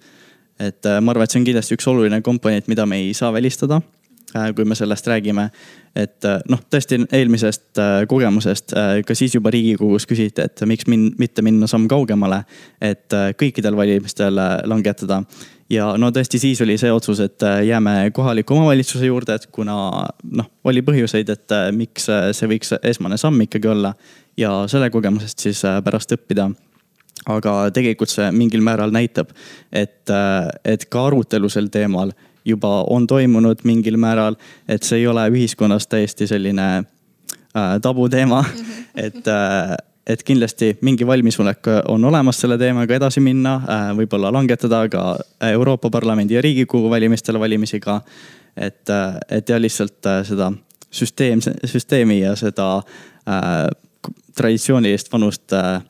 [0.61, 3.33] et äh, ma arvan, et see on kindlasti üks oluline komponent, mida me ei saa
[3.33, 3.81] välistada,
[4.37, 5.51] äh, kui me sellest räägime.
[5.96, 11.66] et noh, tõesti eelmisest kogemusest ka siis juba riigikogus küsiti, et miks min-, mitte minna
[11.66, 12.44] samm kaugemale,
[12.81, 14.38] et kõikidel valimistel
[14.70, 15.25] langetada
[15.70, 19.75] ja no tõesti, siis oli see otsus, et jääme kohaliku omavalitsuse juurde, et kuna
[20.31, 23.90] noh, oli põhjuseid, et miks see võiks esmane samm ikkagi olla
[24.40, 26.50] ja selle kogemusest siis äh, pärast õppida
[27.29, 29.35] aga tegelikult see mingil määral näitab,
[29.72, 34.37] et, äh, et ka arutelu sel teemal juba on toimunud mingil määral,
[34.68, 38.85] et see ei ole ühiskonnas täiesti selline äh, tabuteema mm, -hmm.
[38.94, 39.76] et äh,
[40.07, 45.18] et kindlasti mingi valmisolek on olemas selle teemaga edasi minna äh,, võib-olla langetada ka
[45.53, 48.00] Euroopa Parlamendi ja Riigikogu valimistele valimisi ka.
[48.57, 50.53] et, äh, et ja lihtsalt seda
[50.90, 52.83] süsteem, süsteemi ja seda
[54.37, 55.81] traditsioonilist vanust äh,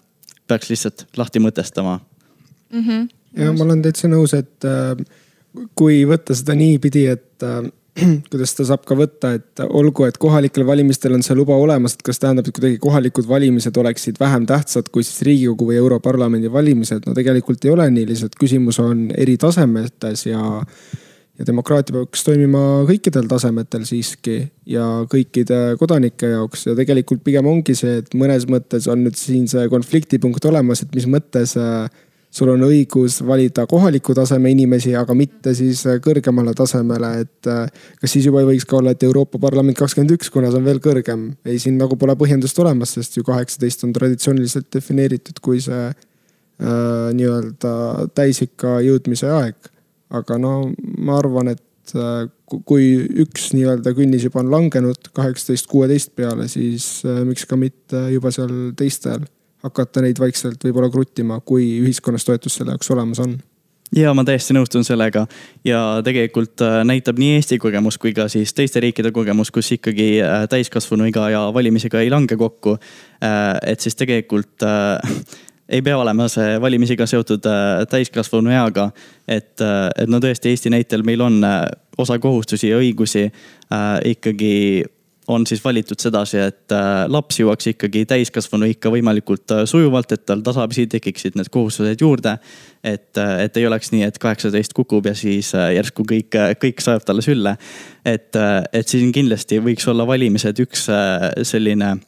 [0.49, 1.99] peaks lihtsalt lahti mõtestama
[2.73, 2.85] mm.
[2.85, 3.09] -hmm.
[3.43, 4.97] ja ma olen täitsa nõus, et äh,
[5.75, 7.69] kui võtta seda niipidi, et äh,
[8.31, 12.05] kuidas ta saab ka võtta, et olgu, et kohalikel valimistel on see luba olemas, et
[12.07, 17.07] kas tähendab, et kuidagi kohalikud valimised oleksid vähem tähtsad kui siis riigikogu või Europarlamendi valimised.
[17.07, 20.43] no tegelikult ei ole nii, lihtsalt küsimus on eri tasemetes ja
[21.41, 27.75] ja demokraatia peaks toimima kõikidel tasemetel siiski ja kõikide kodanike jaoks ja tegelikult pigem ongi
[27.79, 31.89] see, et mõnes mõttes on nüüd siin see konfliktipunkt olemas, et mis mõttes äh,
[32.31, 37.89] sul on õigus valida kohaliku taseme inimesi, aga mitte siis äh, kõrgemale tasemele, et äh,
[38.03, 40.69] kas siis juba ei võiks ka olla, et Euroopa Parlament kakskümmend üks, kuna see on
[40.69, 41.27] veel kõrgem.
[41.49, 45.99] ei, siin nagu pole põhjendust olemas, sest ju kaheksateist on traditsiooniliselt defineeritud kui see äh,
[47.17, 47.77] nii-öelda
[48.13, 49.73] täisikka jõudmise aeg
[50.11, 50.55] aga no
[50.99, 52.25] ma arvan, et äh,
[52.67, 52.93] kui
[53.25, 58.33] üks nii-öelda künnis juba on langenud kaheksateist, kuueteist peale, siis äh, miks ka mitte juba
[58.35, 59.27] seal teistel
[59.65, 63.37] hakata neid vaikselt võib-olla kruttima, kui ühiskonnas toetus selle jaoks olemas on
[63.97, 65.25] ja ma täiesti nõustun sellega
[65.67, 70.13] ja tegelikult äh, näitab nii Eesti kogemus kui ka siis teiste riikide kogemus, kus ikkagi
[70.51, 72.79] täiskasvanuiga ja valimisega ei lange kokku.
[73.67, 74.65] et siis tegelikult
[75.71, 78.91] ei pea olema see valimisiga seotud äh, täiskasvanu eaga.
[79.29, 81.65] et, äh, et no tõesti Eesti näitel meil on äh,
[81.99, 83.29] osa kohustusi ja õigusi
[84.05, 84.85] ikkagi
[85.31, 86.73] on siis valitud sedasi, et
[87.13, 92.39] laps jõuaks ikkagi täiskasvanu ikka võimalikult sujuvalt, et tal tasapisi tekiksid need kohustused juurde.
[92.83, 93.13] et,
[93.45, 97.57] et ei oleks nii, et kaheksateist kukub ja siis järsku kõik, kõik sajab talle sülle.
[98.05, 98.33] et,
[98.73, 100.89] et siin kindlasti võiks olla valimised üks
[101.43, 101.99] selline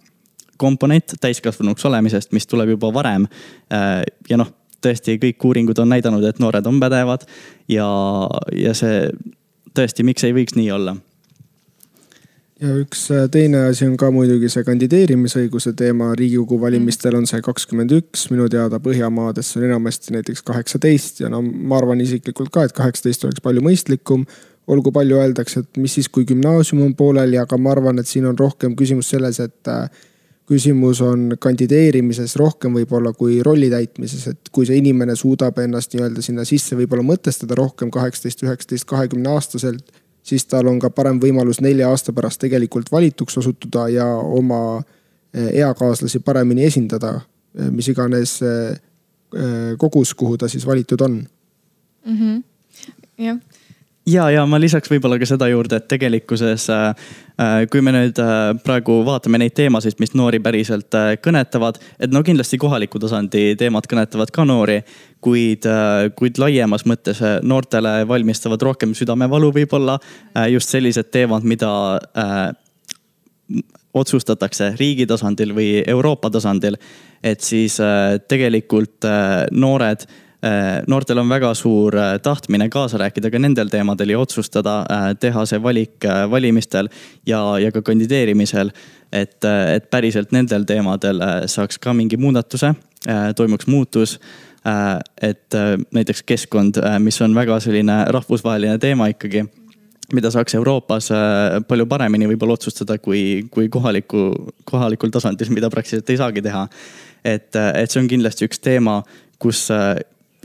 [0.62, 3.29] komponent täiskasvanuks olemisest, mis tuleb juba varem.
[3.75, 4.51] Äh, ja noh,
[4.83, 7.27] tõesti kõik uuringud on näidanud, et noored on pädevad
[7.70, 7.87] ja,
[8.57, 9.09] ja see
[9.77, 10.96] tõesti, miks ei võiks nii olla
[12.62, 16.12] ja üks äh, teine asi on ka muidugi see kandideerimisõiguse teema.
[16.18, 21.42] riigikogu valimistel on see kakskümmend üks, minu teada Põhjamaades on enamasti näiteks kaheksateist ja no
[21.42, 24.27] ma arvan isiklikult ka, et kaheksateist oleks palju mõistlikum.
[24.70, 28.29] olgu palju öeldakse, et mis siis, kui gümnaasium on pooleli, aga ma arvan, et siin
[28.31, 29.88] on rohkem küsimus selles, et äh,
[30.48, 36.22] küsimus on kandideerimises rohkem võib-olla kui rolli täitmises, et kui see inimene suudab ennast nii-öelda
[36.24, 41.61] sinna sisse võib-olla mõtestada rohkem kaheksateist, üheksateist, kahekümne aastaselt siis tal on ka parem võimalus
[41.62, 47.14] nelja aasta pärast tegelikult valituks osutuda ja oma eh, eakaaslasi paremini esindada,
[47.59, 48.76] eh, mis iganes eh,
[49.81, 51.14] kogus, kuhu ta siis valitud on
[52.05, 52.16] mm.
[52.18, 52.42] -hmm.
[53.18, 53.38] jah
[54.06, 56.88] ja, ja ma lisaks võib-olla ka seda juurde, et tegelikkuses äh,
[57.40, 62.24] äh, kui me nüüd äh, praegu vaatame neid teemasid, mis noori päriselt kõnetavad, et no
[62.26, 64.80] kindlasti kohaliku tasandi teemad kõnetavad ka noori,
[65.22, 65.68] kuid,
[66.18, 69.98] kuid laiemas mõttes noortele valmistavad rohkem südamevalu võib-olla
[70.50, 71.70] just sellised teemad, mida
[73.94, 76.78] otsustatakse riigi tasandil või Euroopa tasandil.
[77.22, 77.76] et siis
[78.26, 79.06] tegelikult
[79.52, 80.06] noored
[80.87, 85.44] noortel on väga suur äh, tahtmine kaasa rääkida ka nendel teemadel ja otsustada, äh, teha
[85.46, 86.88] see valik valimistel
[87.26, 88.72] ja, ja ka kandideerimisel.
[89.12, 92.70] et, et päriselt nendel teemadel saaks ka mingi muudatuse,
[93.37, 94.14] toimuks muutus
[95.22, 95.55] et
[95.92, 99.42] näiteks keskkond, mis on väga selline rahvusvaheline teema ikkagi,
[100.16, 101.11] mida saaks Euroopas
[101.68, 104.31] palju paremini võib-olla otsustada kui, kui kohaliku,
[104.64, 106.66] kohalikul tasandil, mida praktiliselt ei saagi teha.
[107.24, 109.02] et, et see on kindlasti üks teema,
[109.38, 109.66] kus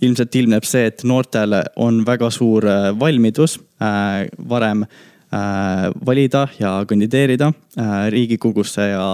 [0.01, 6.79] ilmselt ilmneb see, et noortel on väga suur äh, valmidus äh, varem äh, valida ja
[6.87, 7.51] kandideerida
[8.09, 9.07] riigikogusse ja,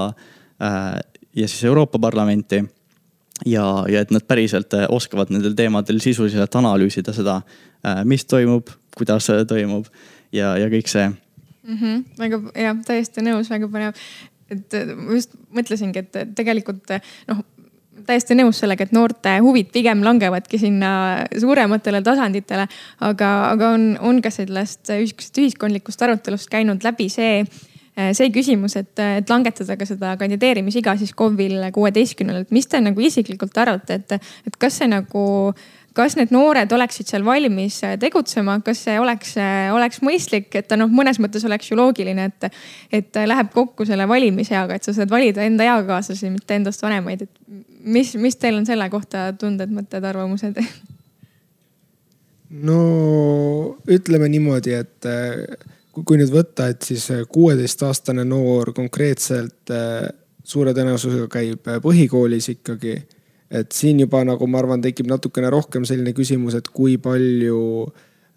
[1.35, 2.63] ja siis Euroopa Parlamenti.
[3.45, 7.41] ja, ja et nad päriselt oskavad nendel teemadel sisuliselt analüüsida seda,
[8.05, 9.87] mis toimub, kuidas toimub
[10.31, 11.77] ja, ja kõik see mm.
[11.81, 12.03] -hmm.
[12.19, 13.97] väga jah, täiesti nõus, väga põnev
[14.51, 14.75] et
[15.15, 16.93] just mõtlesingi, et tegelikult
[17.29, 17.43] noh,
[18.07, 20.93] täiesti nõus sellega, et noorte huvid pigem langevadki sinna
[21.39, 22.67] suurematele tasanditele.
[22.99, 27.43] aga, aga on, on ka sellest sihukesest ühiskondlikust arutelust käinud läbi see,
[27.93, 33.05] see küsimus, et, et langetada ka seda kandideerimisiga siis KOV-il kuueteistkümnele, et mis te nagu
[33.05, 35.23] isiklikult arvate, et, et kas see nagu
[35.97, 40.67] kas need noored oleksid seal valmis äh, tegutsema, kas see oleks, äh, oleks mõistlik, et
[40.69, 42.57] ta noh, mõnes mõttes oleks ju loogiline, et,
[43.01, 47.61] et läheb kokku selle valimiseaga, et sa saad valida enda eakaaslasi, mitte endast vanemaid, et
[47.85, 50.59] mis, mis teil on selle kohta tunded, mõtted, arvamused?
[52.63, 52.79] no
[53.89, 59.69] ütleme niimoodi, et äh, kui nüüd võtta, et siis kuueteistaastane noor konkreetselt
[60.43, 62.95] suure tõenäosusega käib põhikoolis ikkagi
[63.53, 67.59] et siin juba nagu ma arvan, tekib natukene rohkem selline küsimus, et kui palju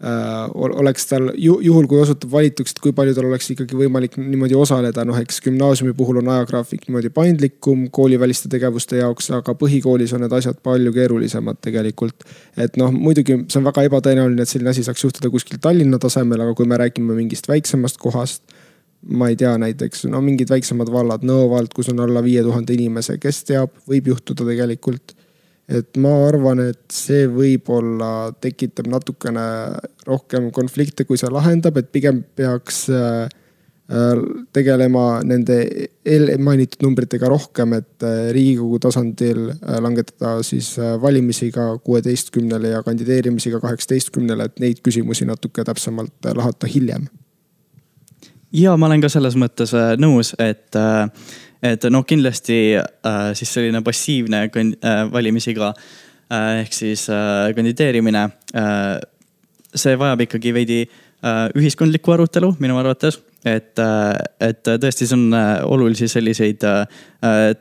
[0.04, 4.18] äh, oleks tal ju, juhul, kui osutub valituks, et kui palju tal oleks ikkagi võimalik
[4.20, 10.12] niimoodi osaleda, noh, eks gümnaasiumi puhul on ajagraafik niimoodi paindlikum kooliväliste tegevuste jaoks, aga põhikoolis
[10.16, 12.28] on need asjad palju keerulisemad tegelikult.
[12.56, 16.44] et noh, muidugi see on väga ebatõenäoline, et selline asi saaks juhtuda kuskil Tallinna tasemel,
[16.44, 18.44] aga kui me räägime mingist väiksemast kohast
[19.06, 22.74] ma ei tea, näiteks no mingid väiksemad vallad, Nõo vald, kus on alla viie tuhande
[22.76, 25.14] inimese, kes teab, võib juhtuda tegelikult.
[25.66, 29.46] et ma arvan, et see võib-olla tekitab natukene
[30.06, 33.26] rohkem konflikte, kui see lahendab, et pigem peaks äh,
[33.90, 34.22] äh,
[34.54, 35.58] tegelema nende
[36.06, 39.42] eelmainitud numbritega rohkem, et äh, riigikogu tasandil
[39.82, 47.10] langetada siis valimisiga kuueteistkümnele ja kandideerimisiga kaheksateistkümnele, et neid küsimusi natuke täpsemalt lahata hiljem
[48.56, 51.06] ja ma olen ka selles mõttes äh, nõus, et, äh,
[51.66, 54.46] et noh, kindlasti äh, siis selline passiivne
[55.12, 55.72] valimisiga
[56.26, 57.04] ehk siis
[57.54, 58.24] kandideerimine.
[59.76, 60.78] see vajab ikkagi veidi
[61.54, 63.78] ühiskondlikku arutelu minu arvates, et,
[64.42, 65.36] et tõesti, see on
[65.70, 66.66] olulisi selliseid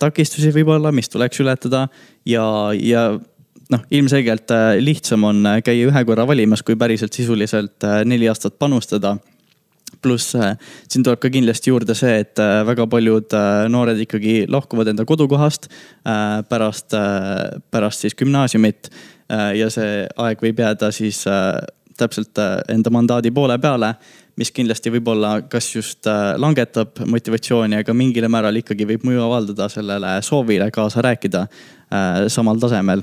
[0.02, 1.84] takistusi võib-olla, mis tuleks ületada
[2.26, 3.06] ja, ja
[3.70, 4.50] noh, ilmselgelt
[4.82, 9.14] lihtsam on käia ühe korra valimas, kui päriselt sisuliselt neli aastat panustada
[10.02, 10.56] pluss äh,
[10.90, 15.06] siin tuleb ka kindlasti juurde see, et äh, väga paljud äh, noored ikkagi lahkuvad enda
[15.08, 15.70] kodukohast
[16.50, 16.94] pärast,
[17.72, 18.90] pärast siis gümnaasiumit.
[19.58, 21.24] ja see aeg võib jääda siis
[21.98, 22.38] täpselt
[22.70, 23.96] enda mandaadi poole peale,
[24.38, 26.06] mis kindlasti võib-olla kas just
[26.38, 31.48] langetab motivatsiooni, aga mingil määral ikkagi võib mõju avaldada sellele soovile kaasa rääkida
[32.30, 33.02] samal tasemel.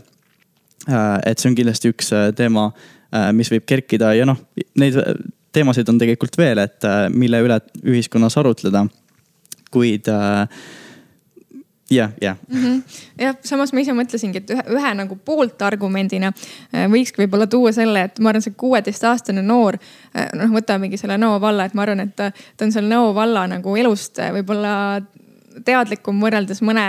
[1.26, 2.70] et see on kindlasti üks teema,
[3.34, 4.38] mis võib kerkida ja noh,
[4.78, 5.02] neid
[5.52, 8.86] teemasid on tegelikult veel, et äh, mille üle ühiskonnas arutleda.
[9.72, 10.48] kuid äh,
[11.90, 12.36] jah, jah.
[12.48, 12.82] Mhm.
[13.20, 18.06] jah, samas ma ise mõtlesingi, et ühe, ühe nagu pooltargumendina äh, võikski võib-olla tuua selle,
[18.08, 19.78] et ma arvan, see kuueteistaastane noor,
[20.36, 23.76] noh, võtamegi selle Nõo valla, et ma arvan, et ta on seal Nõo valla nagu
[23.76, 24.74] elust võib-olla
[25.66, 26.84] teadlikum võrreldes mõne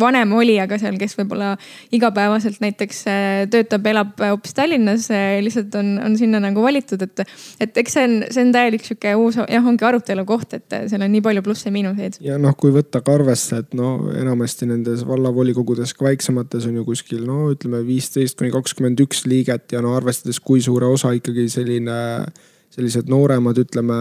[0.00, 1.52] vanema olijaga seal, kes võib-olla
[1.94, 7.24] igapäevaselt näiteks äh, töötab, elab hoopis Tallinnas, äh, lihtsalt on, on sinna nagu valitud, et.
[7.60, 11.04] et eks see on, see on täielik sihuke uus jah, ongi arutelu koht, et seal
[11.04, 12.20] on nii palju plusse-miinuseid.
[12.24, 16.86] ja noh, kui võtta ka arvesse, et no enamasti nendes vallavolikogudes ka väiksemates on ju
[16.88, 21.48] kuskil no ütleme viisteist kuni kakskümmend üks liiget ja no arvestades, kui suure osa ikkagi
[21.52, 21.98] selline
[22.70, 23.96] sellised nooremad, ütleme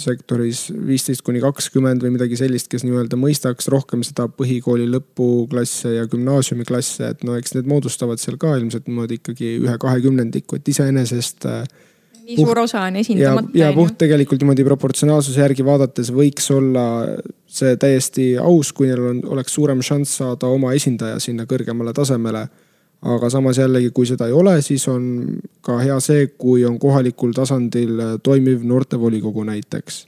[0.00, 6.08] sektoris viisteist kuni kakskümmend või midagi sellist, kes nii-öelda mõistaks rohkem seda põhikooli lõpuklasse ja
[6.10, 11.46] gümnaasiumiklasse, et no eks need moodustavad seal ka ilmselt niimoodi ikkagi ühe kahekümnendiku, et iseenesest
[11.46, 11.62] äh,
[12.26, 13.54] nii puht, suur osa on esindamata.
[13.54, 16.84] ja, ja puht tegelikult niimoodi proportsionaalsuse järgi vaadates võiks olla
[17.50, 22.46] see täiesti aus, kui neil on, oleks suurem šanss saada oma esindaja sinna kõrgemale tasemele
[23.02, 25.04] aga samas jällegi, kui seda ei ole, siis on
[25.60, 30.06] ka hea see, kui on kohalikul tasandil toimiv noortevolikogu näiteks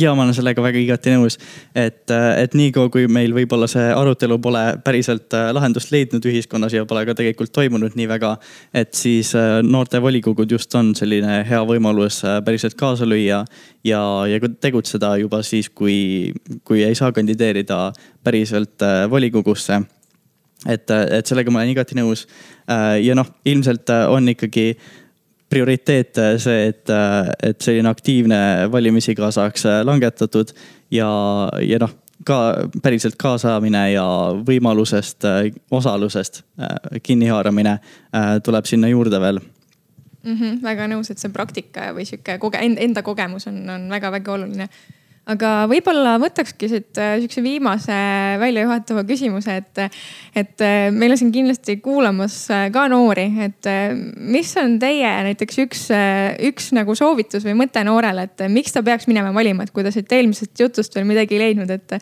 [0.00, 1.38] ja ma olen sellega väga igati nõus,
[1.76, 6.84] et, et niikaua kui meil võib-olla see arutelu pole päriselt äh, lahendust leidnud ühiskonnas ja
[6.88, 8.36] pole ka tegelikult toimunud nii väga.
[8.74, 13.44] et siis äh, noortevolikogud just on selline hea võimalus äh, päriselt kaasa lüüa
[13.84, 16.34] ja, ja tegutseda juba siis, kui,
[16.64, 17.88] kui ei saa kandideerida
[18.24, 19.80] päriselt volikogusse
[20.66, 22.24] et, et sellega ma olen igati nõus.
[22.70, 24.72] Äh, ja noh, ilmselt äh, on ikkagi
[25.48, 26.90] prioriteet äh, see, et,
[27.44, 28.40] et selline aktiivne
[28.72, 30.52] valimisiga saaks langetatud
[30.94, 31.08] ja,
[31.64, 31.94] ja noh
[32.26, 34.04] ka päriselt kaasamine ja
[34.44, 35.22] võimalusest,
[35.70, 36.40] osalusest
[37.06, 37.76] kinnihaaramine
[38.44, 40.34] tuleb sinna juurde veel mm.
[40.34, 44.68] -hmm, väga nõus, et see praktika või sihuke koge-, enda kogemus on, on väga-väga oluline
[45.28, 47.96] aga võib-olla võtakski siit äh, sihukese viimase
[48.40, 49.80] väljajuhatava küsimuse, et,
[50.38, 53.68] et äh, meil on siin kindlasti kuulamas äh, ka noori, et
[54.18, 55.84] mis on teie näiteks üks,
[56.48, 59.92] üks nagu soovitus või mõte noorele, et miks ta peaks minema valima, et kui ta
[59.94, 61.98] siit eelmisest jutust veel midagi ei leidnud, et,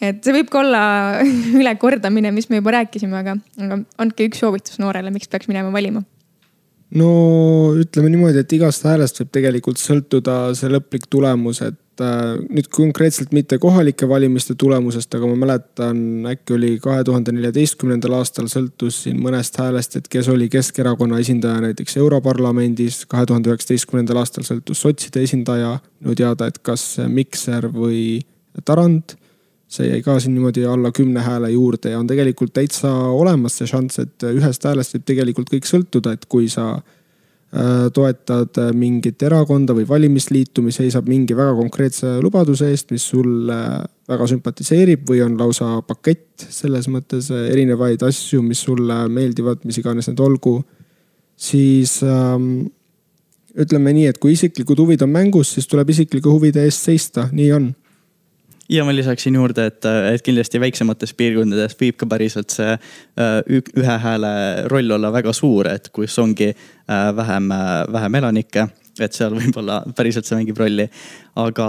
[0.00, 0.82] et see võib ka olla
[1.60, 6.04] ülekordamine, mis me juba rääkisime, aga, aga andke üks soovitus noorele, miks peaks minema valima
[6.94, 7.08] no
[7.74, 13.30] ütleme niimoodi, et igast häälest võib tegelikult sõltuda see lõplik tulemus, et Äh, nüüd konkreetselt
[13.32, 19.16] mitte kohalike valimiste tulemusest, aga ma mäletan, äkki oli kahe tuhande neljateistkümnendal aastal sõltus siin
[19.24, 23.04] mõnest häälest, et kes oli Keskerakonna esindaja näiteks Europarlamendis.
[23.08, 28.20] kahe tuhande üheksateistkümnendal aastal sõltus sotside esindaja, minu teada, et kas Mikser või
[28.64, 29.16] Tarand.
[29.68, 33.66] See jäi ka siin niimoodi alla kümne hääle juurde ja on tegelikult täitsa olemas see
[33.66, 36.76] šanss, et ühest häälest võib tegelikult kõik sõltuda, et kui sa
[37.54, 43.04] Äh, toetad äh, mingit erakonda või valimisliitu, mis seisab mingi väga konkreetse lubaduse eest, mis
[43.06, 43.58] sulle
[44.10, 49.78] väga sümpatiseerib või on lausa pakett selles mõttes äh, erinevaid asju, mis sulle meeldivad, mis
[49.78, 50.56] iganes need olgu.
[51.36, 52.66] siis ähm,
[53.54, 57.50] ütleme nii, et kui isiklikud huvid on mängus, siis tuleb isiklike huvide eest seista, nii
[57.52, 57.70] on
[58.68, 63.98] ja ma lisaksin juurde, et, et kindlasti väiksemates piirkondades võib ka päriselt see äh, ühe
[64.02, 64.32] hääle
[64.72, 68.68] roll olla väga suur, et kus ongi äh, vähem, äh, vähem elanikke,
[69.00, 70.88] et seal võib-olla päriselt see mängib rolli,
[71.42, 71.68] aga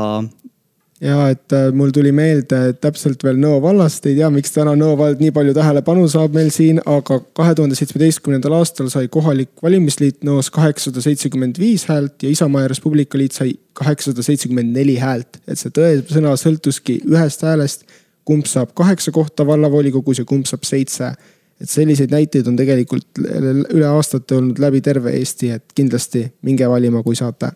[1.02, 4.95] ja et äh, mul tuli meelde täpselt veel Nõo vallast, ei tea, miks täna Nõo
[4.98, 10.24] vald nii palju tähelepanu saab meil siin, aga kahe tuhande seitsmeteistkümnendal aastal sai kohalik valimisliit
[10.28, 14.98] Nõos kaheksasada seitsekümmend viis häält ja Isamaa ja Res Publica liit sai kaheksasada seitsekümmend neli
[15.02, 15.41] häält.
[15.48, 17.86] et see tõesõna sõltuski ühest häälest,
[18.26, 21.14] kumb saab kaheksa kohta vallavolikogus ja kumb saab seitse.
[21.62, 27.04] et selliseid näiteid on tegelikult üle aastate olnud läbi terve Eesti, et kindlasti minge valima,
[27.04, 27.54] kui saate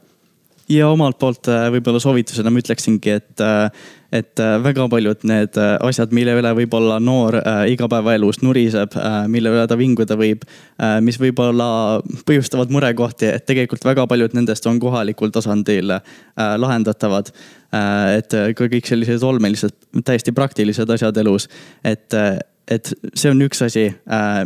[0.71, 5.57] ja omalt poolt äh, võib-olla soovitusena ma ütleksingi, et, äh, et äh, väga paljud need
[5.83, 7.37] asjad, mille üle võib-olla noor
[7.71, 8.95] igapäevaelus nuriseb,
[9.31, 10.43] mille üle ta vinguda võib,
[11.05, 15.95] mis võib-olla põhjustavad murekohti, et tegelikult väga paljud nendest on kohalikul tasandil
[16.35, 17.31] lahendatavad.
[18.17, 21.47] et ka kõik sellised olmelised, täiesti praktilised asjad elus,
[21.83, 22.13] et
[22.71, 23.87] et see on üks asi,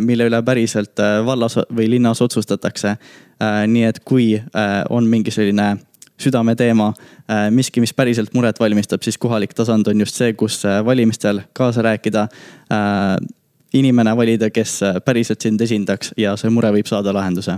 [0.01, 2.95] mille üle päriselt vallas või linnas otsustatakse.
[3.67, 4.41] nii et kui
[4.89, 5.76] on mingi selline
[6.22, 6.93] südameteema,
[7.30, 11.41] äh, miski, mis päriselt muret valmistab, siis kohalik tasand on just see, kus äh, valimistel
[11.53, 12.28] kaasa rääkida.
[12.72, 13.16] Äh,
[13.76, 17.57] inimene valida, kes päriselt sind esindaks ja see mure võib saada lahenduse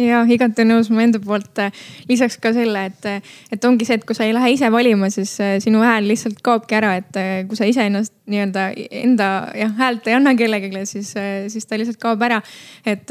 [0.00, 1.60] ja igati nõus mu enda poolt.
[2.08, 5.34] Lisaks ka selle, et, et ongi see, et kui sa ei lähe ise valima, siis
[5.42, 8.68] äh, sinu hääl lihtsalt kaobki ära, et äh, kui sa iseennast nii-öelda
[9.02, 9.28] enda
[9.58, 11.12] jah häält ei anna kellelegi, siis,
[11.52, 12.40] siis ta lihtsalt kaob ära.
[12.86, 13.10] et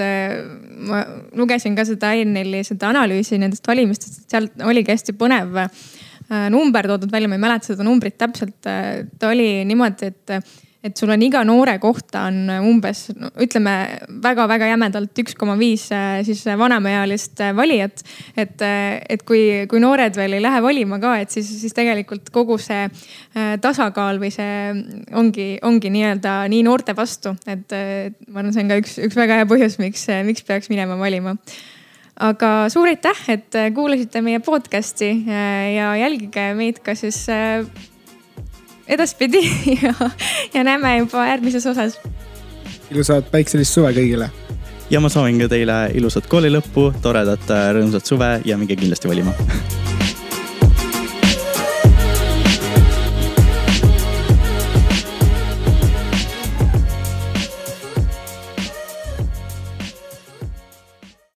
[0.88, 1.04] ma
[1.38, 5.60] lugesin ka seda ENL-i seda analüüsi nendest valimistest, seal oligi hästi põnev
[6.50, 8.58] number toodud välja, ma ei mäleta seda numbrit täpselt.
[8.64, 13.74] ta oli niimoodi, et et sul on iga noore kohta on umbes no, ütleme
[14.24, 18.02] väga-väga jämedalt üks koma viis äh, siis vanemaealist äh, valijat.
[18.36, 22.32] et, äh, et kui, kui noored veel ei lähe valima ka, et siis, siis tegelikult
[22.34, 22.88] kogu see
[23.62, 24.56] tasakaal või see
[25.18, 29.38] ongi, ongi nii-öelda nii noorte vastu, et ma arvan, see on ka üks, üks väga
[29.40, 31.36] hea põhjus, miks, miks peaks minema valima
[32.22, 37.24] aga suur aitäh, et kuulasite meie podcast'i ja jälgige meid ka siis
[38.92, 39.42] edaspidi
[39.84, 39.94] ja,
[40.54, 42.00] ja näeme juba järgmises osas.
[42.92, 44.30] ilusat päikselist suve kõigile.
[44.90, 49.36] ja ma soovin ka teile ilusat kooli lõppu, toredat rõõmsat suve ja minge kindlasti valima